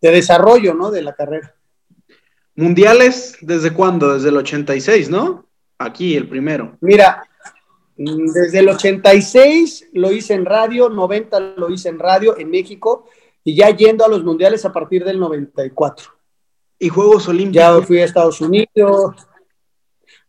[0.00, 0.90] de desarrollo ¿no?
[0.90, 1.54] de la carrera.
[2.54, 4.14] ¿Mundiales desde cuándo?
[4.14, 5.46] Desde el 86, ¿no?
[5.80, 6.76] Aquí, el primero.
[6.82, 7.22] Mira,
[7.96, 13.06] desde el 86 lo hice en radio, 90 lo hice en radio en México
[13.42, 16.10] y ya yendo a los mundiales a partir del 94.
[16.78, 17.54] ¿Y Juegos Olímpicos?
[17.54, 19.26] Ya fui a Estados Unidos.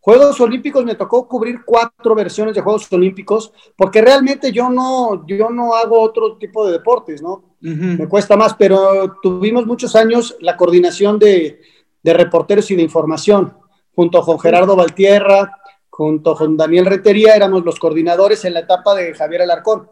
[0.00, 5.50] Juegos Olímpicos me tocó cubrir cuatro versiones de Juegos Olímpicos porque realmente yo no, yo
[5.50, 7.56] no hago otro tipo de deportes, ¿no?
[7.60, 11.60] Me cuesta más, pero tuvimos muchos años la coordinación de,
[12.02, 13.61] de reporteros y de información
[13.94, 15.58] junto con Gerardo Valtierra,
[15.90, 19.88] junto con Daniel Retería, éramos los coordinadores en la etapa de Javier Alarcón.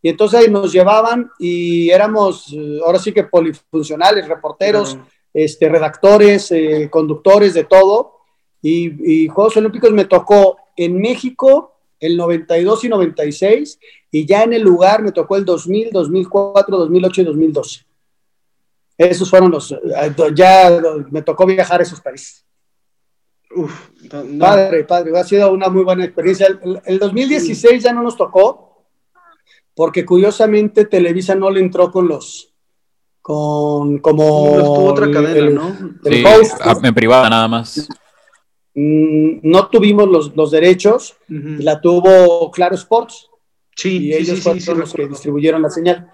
[0.00, 4.98] Y entonces ahí nos llevaban y éramos, eh, ahora sí que polifuncionales, reporteros,
[5.32, 8.16] este, redactores, eh, conductores, de todo.
[8.60, 13.78] Y, Juegos Olímpicos me tocó en México el 92 y 96,
[14.10, 17.80] y ya en el lugar me tocó el 2000, 2004, 2008 y 2012.
[18.98, 19.78] Esos fueron los, eh,
[20.34, 20.80] ya
[21.10, 22.44] me tocó viajar a esos países.
[23.54, 23.90] Uf,
[24.38, 26.46] Padre, padre, ha sido una muy buena experiencia.
[26.84, 28.84] El, 2016 ya no nos tocó,
[29.74, 32.52] porque curiosamente Televisa no le entró con los,
[33.20, 35.76] con como otra cadena, ¿no?
[36.04, 36.24] sí,
[36.82, 37.88] en privada nada más.
[38.74, 43.28] Mm, no tuvimos los, derechos, la tuvo Claro Sports.
[43.74, 46.10] Sí, y ellos fueron los que distribuyeron la señal.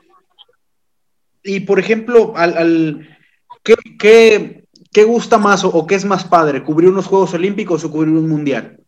[1.43, 3.19] Y por ejemplo, al, al
[3.65, 6.65] ¿qué, qué ¿qué gusta más o, qué es más padre?
[6.65, 8.81] ¿Cubrir unos Juegos Olímpicos o cubrir un Mundial?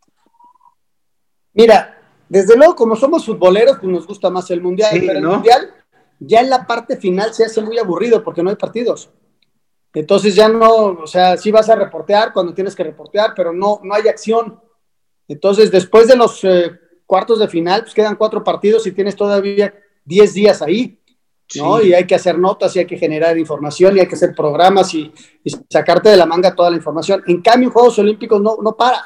[1.52, 1.98] Mira,
[2.28, 5.74] desde luego, como somos futboleros, pues nos gusta más el Mundial, pero el Mundial
[6.20, 9.10] ya en la parte final se hace muy aburrido porque no hay partidos.
[9.92, 13.80] Entonces ya no, o sea, sí vas a reportear cuando tienes que reportear, pero no,
[13.82, 14.60] no hay acción.
[15.26, 16.70] Entonces, después de los eh,
[17.06, 19.74] cuartos de final, pues quedan cuatro partidos y tienes todavía
[20.04, 20.99] diez días ahí,
[21.56, 21.82] ¿no?
[21.82, 24.94] Y hay que hacer notas y hay que generar información y hay que hacer programas
[24.94, 25.12] y,
[25.68, 27.22] sacarte de la manga toda la información.
[27.26, 29.02] En cambio, en Juegos Olímpicos no, no para.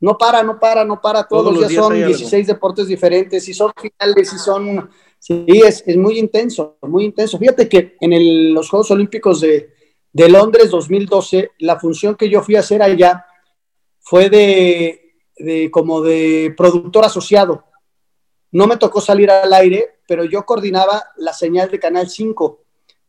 [0.00, 1.24] No para, no para, no para.
[1.24, 4.90] Todos, los días, son 16 deportes diferentes y son finales y son...
[5.18, 7.38] Sí, es, es muy intenso, muy intenso.
[7.38, 9.72] Fíjate que en los Juegos Olímpicos de,
[10.12, 13.24] de Londres 2012, la función que yo fui a hacer allá
[14.00, 17.64] fue de, de, como de productor asociado.
[18.52, 22.60] No me tocó salir al aire, pero yo coordinaba la señal de Canal 5.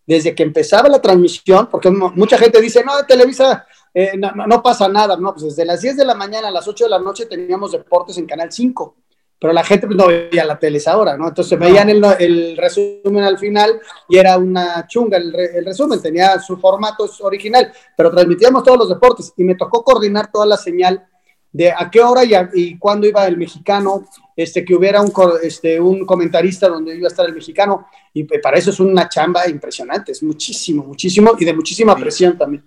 [0.05, 4.89] Desde que empezaba la transmisión, porque mucha gente dice, no, Televisa eh, no, no, pasa
[4.89, 5.15] nada.
[5.15, 7.71] No, pues desde las 10 de la mañana a las 8 de la noche teníamos
[7.71, 8.97] deportes en Canal 5
[9.43, 11.27] pero la gente pues, no veía la tele esa hora, ¿no?
[11.27, 13.77] Entonces veían el, resumen al final
[14.07, 15.33] y era una chunga el,
[15.65, 20.45] resumen, tenía su formato original, pero transmitíamos todos los deportes y me tocó coordinar toda
[20.45, 21.05] la señal
[21.51, 24.05] de a qué hora y, y cuándo iba el mexicano,
[24.36, 25.11] este, que hubiera un,
[25.41, 29.47] este, un comentarista donde iba a estar el mexicano, y para eso es una chamba
[29.47, 32.63] impresionante, es muchísimo, muchísimo, y de muchísima presión también.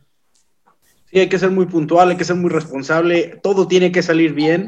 [1.10, 4.32] Sí, hay que ser muy puntual, hay que ser muy responsable, todo tiene que salir
[4.32, 4.66] bien,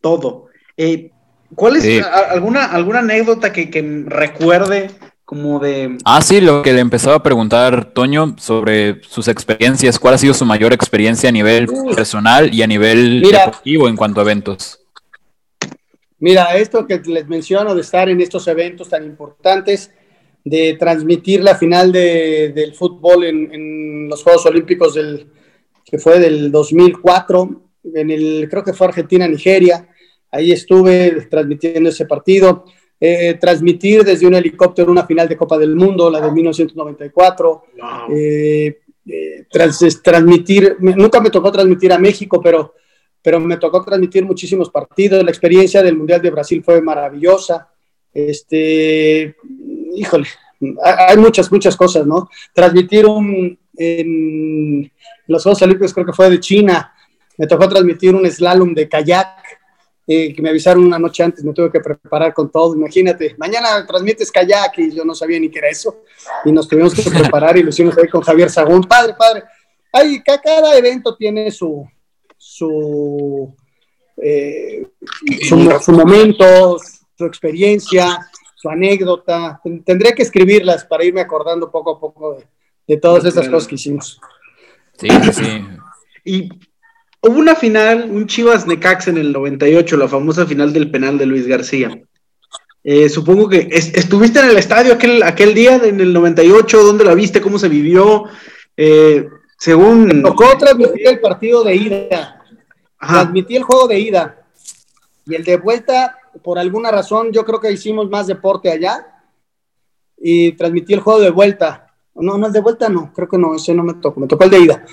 [0.00, 0.46] todo.
[0.76, 1.10] Eh,
[1.54, 4.90] ¿Cuál es alguna, alguna anécdota que, recuerde
[5.24, 5.98] como de...
[6.04, 10.34] Ah, sí, lo que le empezaba a preguntar Toño sobre sus experiencias, ¿cuál ha sido
[10.34, 14.83] su mayor experiencia a nivel personal y a nivel deportivo en cuanto a eventos?
[16.24, 19.90] Mira, esto que les menciono de estar en estos eventos tan importantes,
[20.44, 25.26] de transmitir la final del fútbol en, en, los Juegos Olímpicos del,
[25.84, 27.62] que fue del 2004,
[27.94, 29.88] en el, creo que fue Argentina-Nigeria,
[30.34, 32.64] Ahí estuve transmitiendo ese partido.
[33.00, 37.62] Eh, transmitir desde un helicóptero una final de Copa del Mundo, la de 1994.
[38.10, 39.46] Eh, eh,
[40.02, 42.74] transmitir, nunca me tocó transmitir a México, pero,
[43.24, 45.24] pero me tocó transmitir muchísimos partidos.
[45.24, 47.70] La experiencia del Mundial de Brasil fue maravillosa.
[48.12, 49.34] Este,
[49.94, 50.28] híjole,
[50.82, 52.28] hay muchas, muchas cosas, ¿no?
[52.52, 54.92] Transmitir un, en
[55.26, 56.92] los Juegos Olímpicos, creo que fue de China,
[57.38, 59.58] me tocó transmitir un slalom de kayak
[60.06, 62.74] que me avisaron una noche antes, me tuve que preparar con todo.
[62.74, 66.02] Imagínate, mañana transmites kayak y yo no sabía ni qué era eso.
[66.44, 68.82] Y nos tuvimos que preparar y lo hicimos ahí con Javier Sagún.
[68.82, 69.44] Padre, padre.
[69.90, 71.88] Ay, cada evento tiene su,
[72.54, 73.54] su,
[74.16, 74.86] eh,
[75.48, 76.78] su, momento,
[77.16, 78.18] su experiencia,
[78.54, 79.60] su anécdota.
[79.84, 82.46] Tendré que escribirlas para irme acordando poco a poco de,
[82.86, 84.20] de todas esas cosas que hicimos.
[84.98, 85.66] Sí, sí.
[86.24, 86.48] Y
[87.26, 91.24] Hubo una final, un Chivas Necax en el 98, la famosa final del penal de
[91.24, 91.98] Luis García.
[92.82, 97.14] Eh, supongo que estuviste en el estadio aquel, aquel día, en el 98, ¿dónde la
[97.14, 97.40] viste?
[97.40, 98.24] ¿Cómo se vivió?
[98.76, 99.26] Eh,
[99.56, 100.22] según...
[100.22, 102.43] Tocó transmitir el partido de ida.
[103.06, 104.46] Transmití el juego de ida.
[105.26, 109.22] Y el de vuelta, por alguna razón, yo creo que hicimos más deporte allá.
[110.16, 111.94] Y transmití el juego de vuelta.
[112.14, 114.44] No, no, el de vuelta no, creo que no, ese no me tocó, me tocó
[114.44, 114.84] el de ida.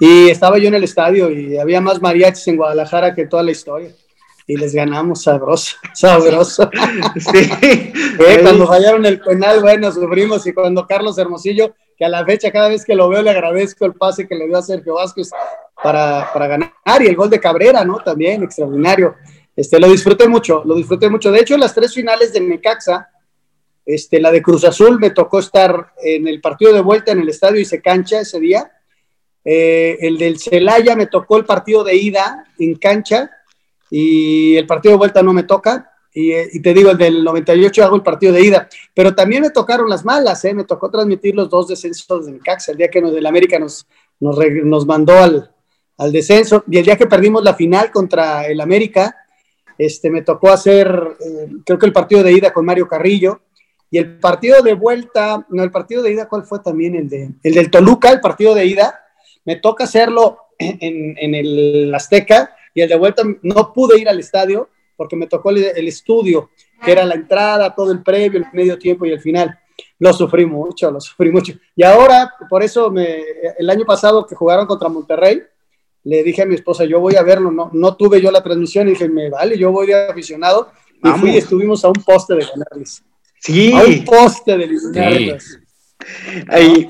[0.00, 3.50] Y estaba yo en el estadio y había más mariachis en Guadalajara que toda la
[3.50, 3.92] historia.
[4.46, 6.70] Y les ganamos sabroso, sabroso.
[7.16, 7.92] Sí.
[8.42, 10.46] cuando fallaron el penal, bueno, sufrimos.
[10.46, 13.84] Y cuando Carlos Hermosillo, que a la fecha cada vez que lo veo le agradezco
[13.84, 15.30] el pase que le dio a Sergio Vázquez
[15.82, 16.72] para, para ganar.
[17.00, 17.98] Y el gol de Cabrera, ¿no?
[17.98, 19.16] También, extraordinario.
[19.56, 21.30] Este, lo disfruté mucho, lo disfruté mucho.
[21.30, 23.08] De hecho, las tres finales de Necaxa,
[23.84, 27.28] este, la de Cruz Azul, me tocó estar en el partido de vuelta en el
[27.28, 28.70] estadio y se cancha ese día
[29.44, 33.30] eh, el del Celaya me tocó el partido de ida en cancha
[33.90, 35.86] y el partido de vuelta no me toca.
[36.12, 38.68] Eh, y, te digo, el del 98 hago el partido de ida.
[38.94, 40.54] Pero también me tocaron las malas, ¿eh?
[40.54, 43.86] me tocó transmitir los dos descensos de Necaxa, el día que nos, del América nos,
[44.18, 45.50] nos, mandó al,
[46.00, 46.64] al, descenso.
[46.70, 49.16] Y el día que perdimos la final contra el América,
[49.78, 51.16] este, me tocó hacer,
[51.64, 53.40] creo que el partido de ida con Mario Carrillo.
[53.90, 56.94] Y el partido de vuelta, no, el partido de ida, ¿cuál fue también?
[56.94, 59.00] El, de, el del Toluca, el partido de ida
[59.44, 64.68] me toca hacerlo en, el Azteca y el de vuelta no pude ir al estadio
[64.96, 66.50] porque me tocó el, estudio,
[66.84, 69.58] que era la entrada, todo el previo, el medio tiempo y el final.
[69.98, 71.54] Lo sufrí mucho, lo sufrí mucho.
[71.74, 75.42] Y ahora, por eso, el año pasado que jugaron contra Monterrey,
[76.04, 78.88] le dije a mi esposa, yo voy a verlo, no, no tuve yo la transmisión
[78.88, 80.70] y dije, me vale, yo voy de aficionado.
[81.02, 83.02] Y fui y estuvimos a un poste de ganarles.
[83.38, 83.72] Sí.
[83.72, 85.58] A un poste de ganarles.
[86.48, 86.88] Ahí,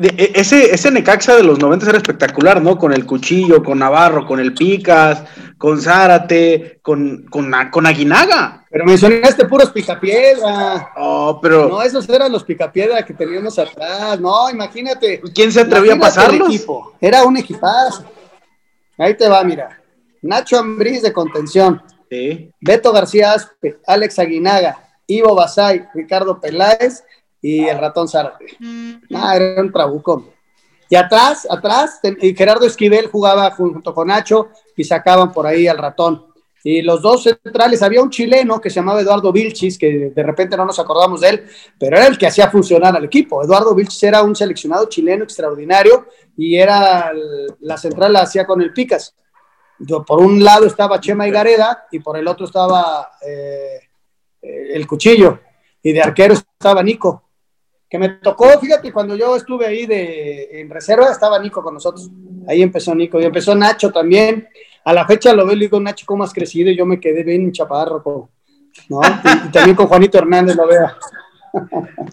[0.00, 2.78] e, ese, ese Necaxa de los 90 era espectacular, ¿no?
[2.78, 5.24] Con el cuchillo, con Navarro, con el Picas,
[5.56, 8.64] con Zárate, con, con, con Aguinaga.
[8.70, 10.92] Pero mencionaste puros picapiedra.
[10.96, 11.68] Oh, pero.
[11.68, 14.20] No, esos eran los picapiedra que teníamos atrás.
[14.20, 15.20] No, imagínate.
[15.34, 16.66] ¿Quién se atrevía a pasarlos?
[17.00, 18.04] Era un equipazo.
[18.98, 19.80] Ahí te va, mira.
[20.22, 21.82] Nacho Ambriz de contención.
[22.10, 22.50] Sí.
[22.60, 27.04] Beto García Aspe, Alex Aguinaga, Ivo Basay, Ricardo Peláez
[27.40, 28.46] y el ratón Zárate.
[29.14, 30.32] Ah, era un trabuco.
[30.90, 32.00] Y atrás, atrás,
[32.36, 36.26] Gerardo Esquivel jugaba junto con Nacho y sacaban por ahí al ratón.
[36.64, 40.56] Y los dos centrales, había un chileno que se llamaba Eduardo Vilchis, que de repente
[40.56, 41.46] no nos acordamos de él,
[41.78, 43.42] pero era el que hacía funcionar al equipo.
[43.42, 46.06] Eduardo Vilchis era un seleccionado chileno extraordinario
[46.36, 47.12] y era
[47.60, 49.14] la central la hacía con el Picas.
[50.06, 53.80] Por un lado estaba Chema y Gareda y por el otro estaba eh,
[54.42, 55.38] el Cuchillo
[55.82, 57.28] y de arquero estaba Nico
[57.88, 62.10] que me tocó, fíjate, cuando yo estuve ahí de, en reserva, estaba Nico con nosotros.
[62.46, 64.48] Ahí empezó Nico y empezó Nacho también.
[64.88, 66.70] A la fecha lo veo y digo, Nacho, ¿cómo has crecido?
[66.70, 68.30] Y yo me quedé bien chaparro,
[68.88, 69.00] ¿no?
[69.02, 70.88] Y, también con Juanito Hernández lo veo.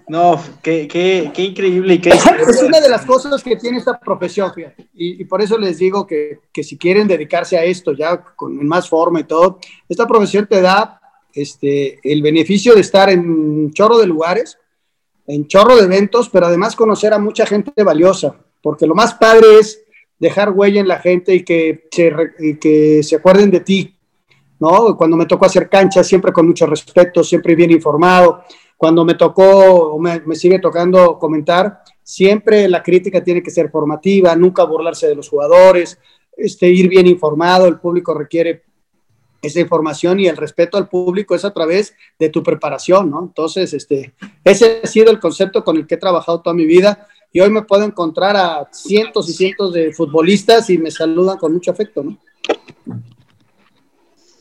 [0.07, 4.87] No, qué, qué, qué increíble Es una de las cosas que tiene esta profesión, fíjate.
[4.93, 8.89] Y, por eso les digo que, que, si quieren dedicarse a esto ya con más
[8.89, 10.99] forma y todo, esta profesión te da
[11.33, 14.57] este, el beneficio de estar en un chorro de lugares,
[15.27, 19.59] en chorro de eventos, pero además conocer a mucha gente valiosa, porque lo más padre
[19.59, 19.84] es
[20.25, 22.11] dejar huella en la gente y que se,
[22.59, 23.95] que se acuerden de ti,
[24.59, 24.97] ¿no?
[24.97, 28.41] Cuando me tocó hacer cancha, siempre con mucho respeto, siempre bien informado.
[28.75, 33.69] Cuando me tocó, o me, me sigue tocando comentar, siempre la crítica tiene que ser
[33.69, 35.99] formativa, nunca burlarse de los jugadores,
[36.35, 38.63] este, ir bien informado, el público requiere
[39.43, 43.21] esa información y el respeto al público es a través de tu preparación, ¿no?
[43.21, 47.07] Entonces, este, ese ha sido el concepto con el que he trabajado toda mi vida
[47.35, 51.51] y hoy me puedo encontrar a cientos y cientos de futbolistas y me saludan con
[51.51, 52.17] mucho afecto, ¿no?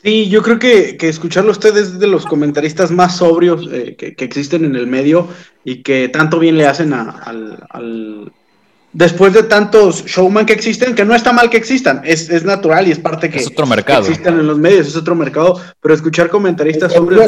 [0.01, 3.97] Sí, yo creo que, que escucharlo a usted es de los comentaristas más sobrios eh,
[3.97, 5.27] que, existen en el medio
[5.65, 8.31] y que tanto bien le hacen al
[8.93, 12.87] después de tantos showman que existen, que no está mal que existan, es, es natural
[12.87, 14.07] y es parte que, es otro mercado.
[14.07, 17.27] existen en los medios, es otro mercado, pero escuchar comentaristas sobre...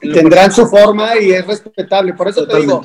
[0.00, 2.82] tendrán su forma y es respetable, por eso te digo,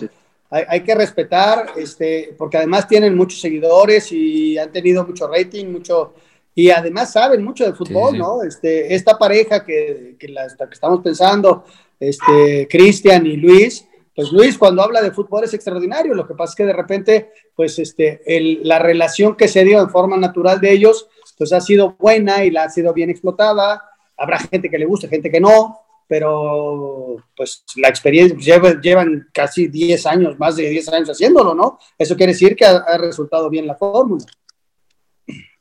[0.52, 5.68] hay, hay, que respetar, este, porque además tienen muchos seguidores y han tenido mucho rating,
[5.68, 6.14] mucho...
[6.54, 8.43] Y además saben mucho de fútbol, ¿no?
[8.43, 11.64] Este, esta pareja que, que, la, que estamos pensando,
[11.97, 16.52] este, Cristian y Luis, pues Luis cuando habla de fútbol es extraordinario, lo que pasa
[16.52, 18.22] es que de repente, pues este,
[18.64, 22.52] la relación que se dio en forma natural de ellos, pues ha sido buena y
[22.52, 23.82] la ha sido bien explotada,
[24.18, 25.81] habrá gente que le guste, gente que no,
[26.12, 31.80] pero pues la experiencia, pues, llevan, casi 10 años, más de 10 años haciéndolo, ¿no?
[31.97, 34.26] Eso quiere decir que ha resultado bien la fórmula.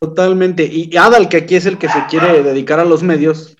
[0.00, 0.64] Totalmente.
[0.64, 3.56] Y Adal, que aquí es el que se quiere dedicar a los medios,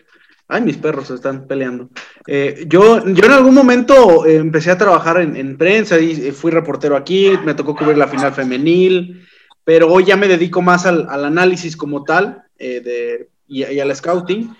[0.48, 1.90] Ay, mis perros se están peleando.
[2.26, 6.50] Eh, yo, yo en algún momento eh, empecé a trabajar en, prensa y eh, fui
[6.50, 9.28] reportero aquí, me tocó cubrir la final femenil,
[9.62, 14.52] pero hoy ya me dedico más al, análisis como tal de, y, al scouting.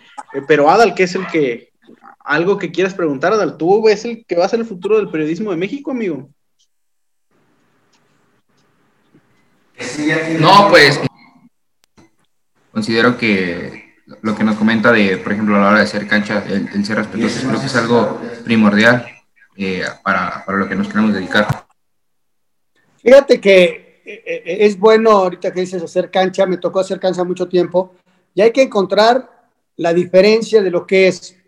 [0.46, 1.69] pero Adal, que es el que,
[2.30, 5.10] algo que quieras preguntar, Adal, tú es el que va a ser el futuro del
[5.10, 6.30] periodismo de México, amigo.
[10.38, 11.00] No, pues
[12.70, 16.44] considero que lo que nos comenta de, por ejemplo, a la hora de hacer cancha,
[16.48, 19.06] el, ser respetuoso, creo que es algo primordial
[19.56, 21.66] eh, para, para, lo que nos queremos dedicar.
[23.02, 27.24] Fíjate que eh, eh, es bueno ahorita que dices hacer cancha, me tocó hacer cancha
[27.24, 27.96] mucho tiempo,
[28.34, 31.39] y hay que encontrar la diferencia de lo que es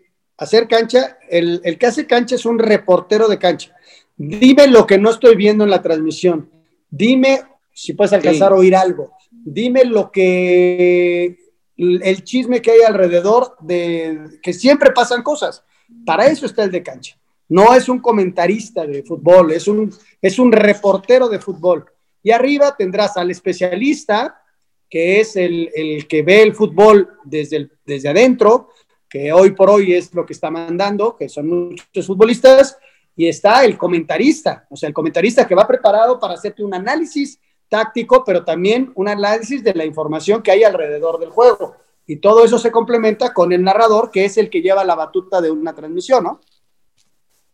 [0.43, 1.17] hacer cancha.
[1.29, 3.75] El, el que hace cancha es un reportero de cancha.
[4.15, 6.49] Dime lo que no estoy viendo en la transmisión.
[6.89, 7.41] Dime
[7.73, 9.13] si puedes alcanzar a oír algo.
[9.31, 11.37] Dime lo que
[11.75, 15.63] el chisme que hay alrededor de que siempre pasan cosas.
[16.05, 17.17] Para eso está el de cancha.
[17.49, 21.85] No es un comentarista de fútbol, es un, es un reportero de fútbol.
[22.21, 24.41] Y arriba tendrás al especialista,
[24.89, 28.69] que es el, que ve el fútbol desde, desde adentro,
[29.13, 32.79] que hoy por hoy es lo que está mandando, que son muchos futbolistas,
[33.15, 37.39] y está el comentarista, o sea, el comentarista que va preparado para hacerte un análisis
[37.69, 41.75] táctico, pero también un análisis de la información que hay alrededor del juego.
[42.07, 45.41] Y todo eso se complementa con el narrador, que es el que lleva la batuta
[45.41, 46.41] de una transmisión, ¿no?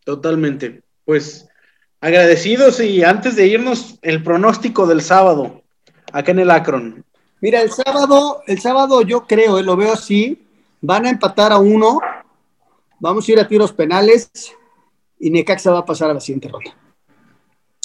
[0.02, 0.80] Totalmente.
[1.04, 1.46] Pues
[2.00, 5.60] agradecidos y antes de irnos, el pronóstico del sábado,
[6.10, 7.04] acá en el Akron.
[7.42, 10.46] Mira, el sábado, el sábado yo creo, eh, lo veo así,
[10.80, 12.00] van a empatar a uno,
[12.98, 14.30] vamos a ir a tiros penales
[15.18, 16.76] y Necaxa va a pasar a la siguiente ronda.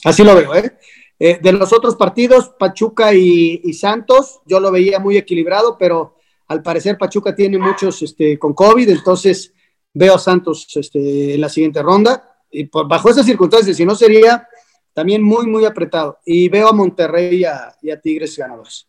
[0.04, 0.78] Así lo veo, ¿eh?
[1.18, 6.16] Eh, de los otros partidos, Pachuca y, Santos, yo lo veía muy equilibrado, pero
[6.48, 9.54] al parecer Pachuca tiene muchos este, con COVID, entonces
[9.94, 12.38] veo a Santos este, en la siguiente ronda.
[12.52, 14.48] Y por, bajo esas circunstancias, si no sería
[14.94, 16.20] también muy, muy apretado.
[16.26, 17.46] Y veo a Monterrey y
[17.90, 18.88] a, Tigres ganadores.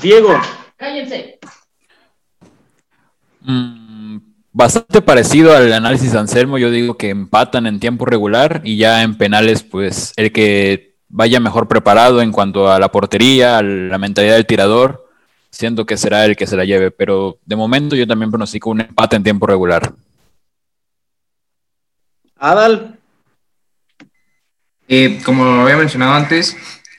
[0.00, 0.30] Diego.
[0.76, 1.38] Cállense.
[3.44, 4.18] Mm,
[4.52, 9.02] bastante parecido al análisis de Anselmo, yo digo que empatan en tiempo regular y ya
[9.02, 13.98] en penales, pues el que vaya mejor preparado en cuanto a la portería, a la
[13.98, 15.08] mentalidad del tirador,
[15.50, 18.80] siento que será el que se la lleve, pero de momento yo también pronostico un
[18.80, 19.92] empate en tiempo regular.
[22.36, 22.98] Adal.
[24.88, 26.56] Eh, como lo había mencionado antes,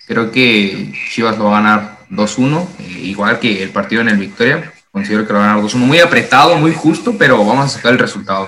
[0.08, 4.18] creo que Chivas lo va a ganar 2-1, eh, igual que el partido en el
[4.18, 4.73] Victoria.
[4.94, 7.94] Considero que lo va a ganar 2-1, muy apretado, muy justo, pero vamos a sacar
[7.94, 8.48] el resultado.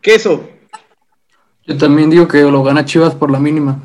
[0.00, 0.48] Queso.
[1.66, 3.78] Yo también digo que lo gana Chivas por la mínima.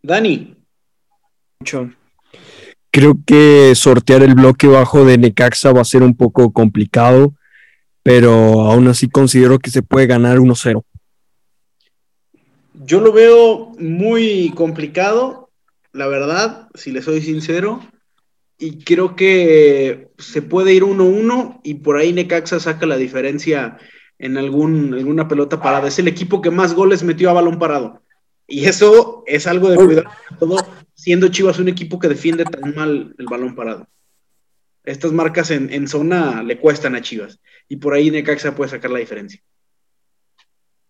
[0.00, 0.56] Dani.
[2.92, 7.34] Creo que sortear el bloque bajo de Necaxa va a ser un poco complicado,
[8.04, 10.84] pero aún así considero que se puede ganar 1-0.
[12.74, 15.41] Yo lo veo muy complicado,
[15.92, 17.80] la verdad, si le soy sincero,
[18.58, 23.78] y creo que se puede ir 1-1 y por ahí Necaxa saca la diferencia
[24.18, 25.88] en algún, alguna pelota parada.
[25.88, 28.02] Es el equipo que más goles metió a balón parado.
[28.46, 30.56] Y eso es algo de cuidado, todo
[30.94, 33.88] siendo Chivas un equipo que defiende tan mal el balón parado.
[34.84, 37.40] Estas marcas en, zona le cuestan a Chivas.
[37.68, 39.40] Y por ahí Necaxa puede sacar la diferencia.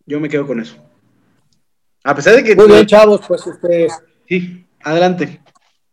[0.05, 0.76] Yo me quedo con eso.
[2.05, 2.57] A pesar de que.
[2.57, 3.88] Muy bien, chavos, pues este.
[4.28, 5.41] Sí, adelante.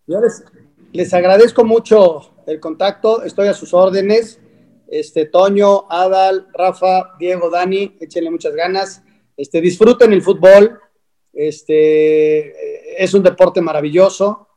[0.08, 0.44] Yo les,
[0.92, 4.40] les agradezco mucho el contacto, estoy a sus órdenes.
[4.88, 9.04] Este, Toño, Adal, Rafa, Diego, Dani, échenle muchas ganas.
[9.38, 10.80] Este, disfruten el fútbol,
[11.32, 14.48] este, es un deporte maravilloso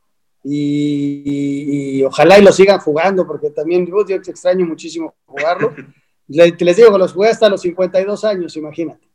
[0.43, 5.73] y, ojalá y lo sigan jugando, porque también yo, extraño muchísimo jugarlo.
[6.27, 9.12] Les, les digo que los jugué hasta los 52 años, imagínate.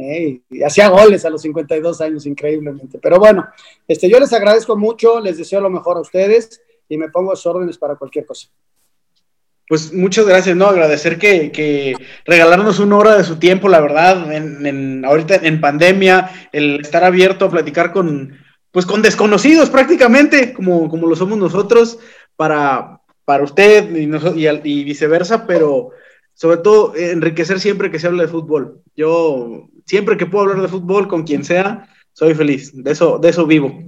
[0.00, 2.98] Y hacía goles a los 52 años, increíblemente.
[3.00, 3.46] Pero bueno,
[3.86, 7.36] este, yo les agradezco mucho, les deseo lo mejor a ustedes y me pongo a
[7.36, 8.48] sus órdenes para cualquier cosa
[9.70, 10.66] pues muchas gracias, ¿no?
[10.66, 11.94] Agradecer que, que
[12.24, 17.44] regalarnos una hora de su tiempo, la verdad, en, ahorita en pandemia, el estar abierto
[17.44, 18.36] a platicar con,
[18.72, 22.00] pues con desconocidos prácticamente, como, como lo somos nosotros,
[22.34, 24.10] para, para usted y,
[24.64, 25.90] y, viceversa, pero
[26.34, 28.82] sobre todo enriquecer siempre que se habla de fútbol.
[28.96, 33.28] Yo, siempre que puedo hablar de fútbol con quien sea, soy feliz, de eso, de
[33.28, 33.82] eso vivo.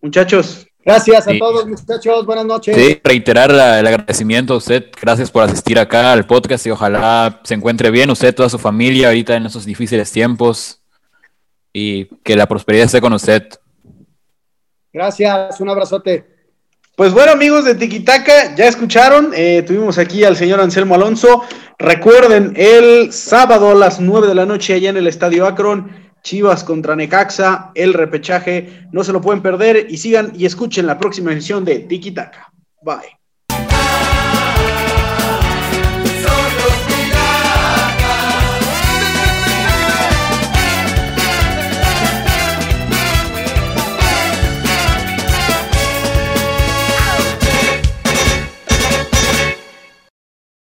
[0.00, 2.24] Muchachos, Gracias a todos, muchachos.
[2.24, 2.74] Buenas noches.
[2.74, 4.86] Sí, reiterar el agradecimiento a usted.
[5.00, 9.08] Gracias por asistir acá al podcast y ojalá se encuentre bien usted, toda su familia,
[9.08, 10.80] ahorita en esos difíciles tiempos
[11.70, 13.46] y que la prosperidad esté con usted.
[14.90, 16.39] Gracias, un abrazote.
[17.00, 21.44] Pues bueno, amigos de Tiquitaca, ya escucharon, eh, tuvimos aquí al señor Anselmo Alonso.
[21.78, 25.90] Recuerden, el sábado a las 9 de la noche allá en el Estadio Akron
[26.22, 30.98] Chivas contra Necaxa, el repechaje, no se lo pueden perder y sigan y escuchen la
[30.98, 32.52] próxima edición de Tiki Taka.
[32.82, 33.19] Bye.